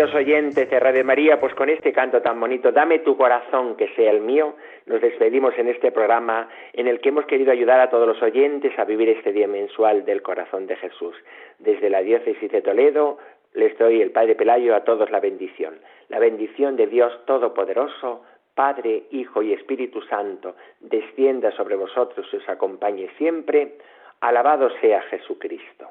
Queridos 0.00 0.16
oyentes 0.16 0.70
de 0.70 1.04
María, 1.04 1.38
pues 1.38 1.54
con 1.54 1.68
este 1.68 1.92
canto 1.92 2.22
tan 2.22 2.40
bonito, 2.40 2.72
dame 2.72 3.00
tu 3.00 3.18
corazón 3.18 3.76
que 3.76 3.86
sea 3.88 4.10
el 4.10 4.22
mío, 4.22 4.54
nos 4.86 5.02
despedimos 5.02 5.52
en 5.58 5.68
este 5.68 5.92
programa 5.92 6.48
en 6.72 6.86
el 6.86 7.02
que 7.02 7.10
hemos 7.10 7.26
querido 7.26 7.52
ayudar 7.52 7.80
a 7.80 7.90
todos 7.90 8.08
los 8.08 8.22
oyentes 8.22 8.72
a 8.78 8.86
vivir 8.86 9.10
este 9.10 9.30
día 9.30 9.46
mensual 9.46 10.06
del 10.06 10.22
corazón 10.22 10.66
de 10.66 10.76
Jesús. 10.76 11.14
Desde 11.58 11.90
la 11.90 12.00
diócesis 12.00 12.50
de 12.50 12.62
Toledo 12.62 13.18
les 13.52 13.76
doy 13.76 14.00
el 14.00 14.10
Padre 14.10 14.36
Pelayo 14.36 14.74
a 14.74 14.84
todos 14.84 15.10
la 15.10 15.20
bendición. 15.20 15.74
La 16.08 16.18
bendición 16.18 16.76
de 16.76 16.86
Dios 16.86 17.12
Todopoderoso, 17.26 18.24
Padre, 18.54 19.02
Hijo 19.10 19.42
y 19.42 19.52
Espíritu 19.52 20.00
Santo, 20.00 20.56
descienda 20.80 21.50
sobre 21.52 21.76
vosotros 21.76 22.26
y 22.32 22.36
os 22.36 22.48
acompañe 22.48 23.10
siempre. 23.18 23.76
Alabado 24.22 24.70
sea 24.80 25.02
Jesucristo. 25.02 25.90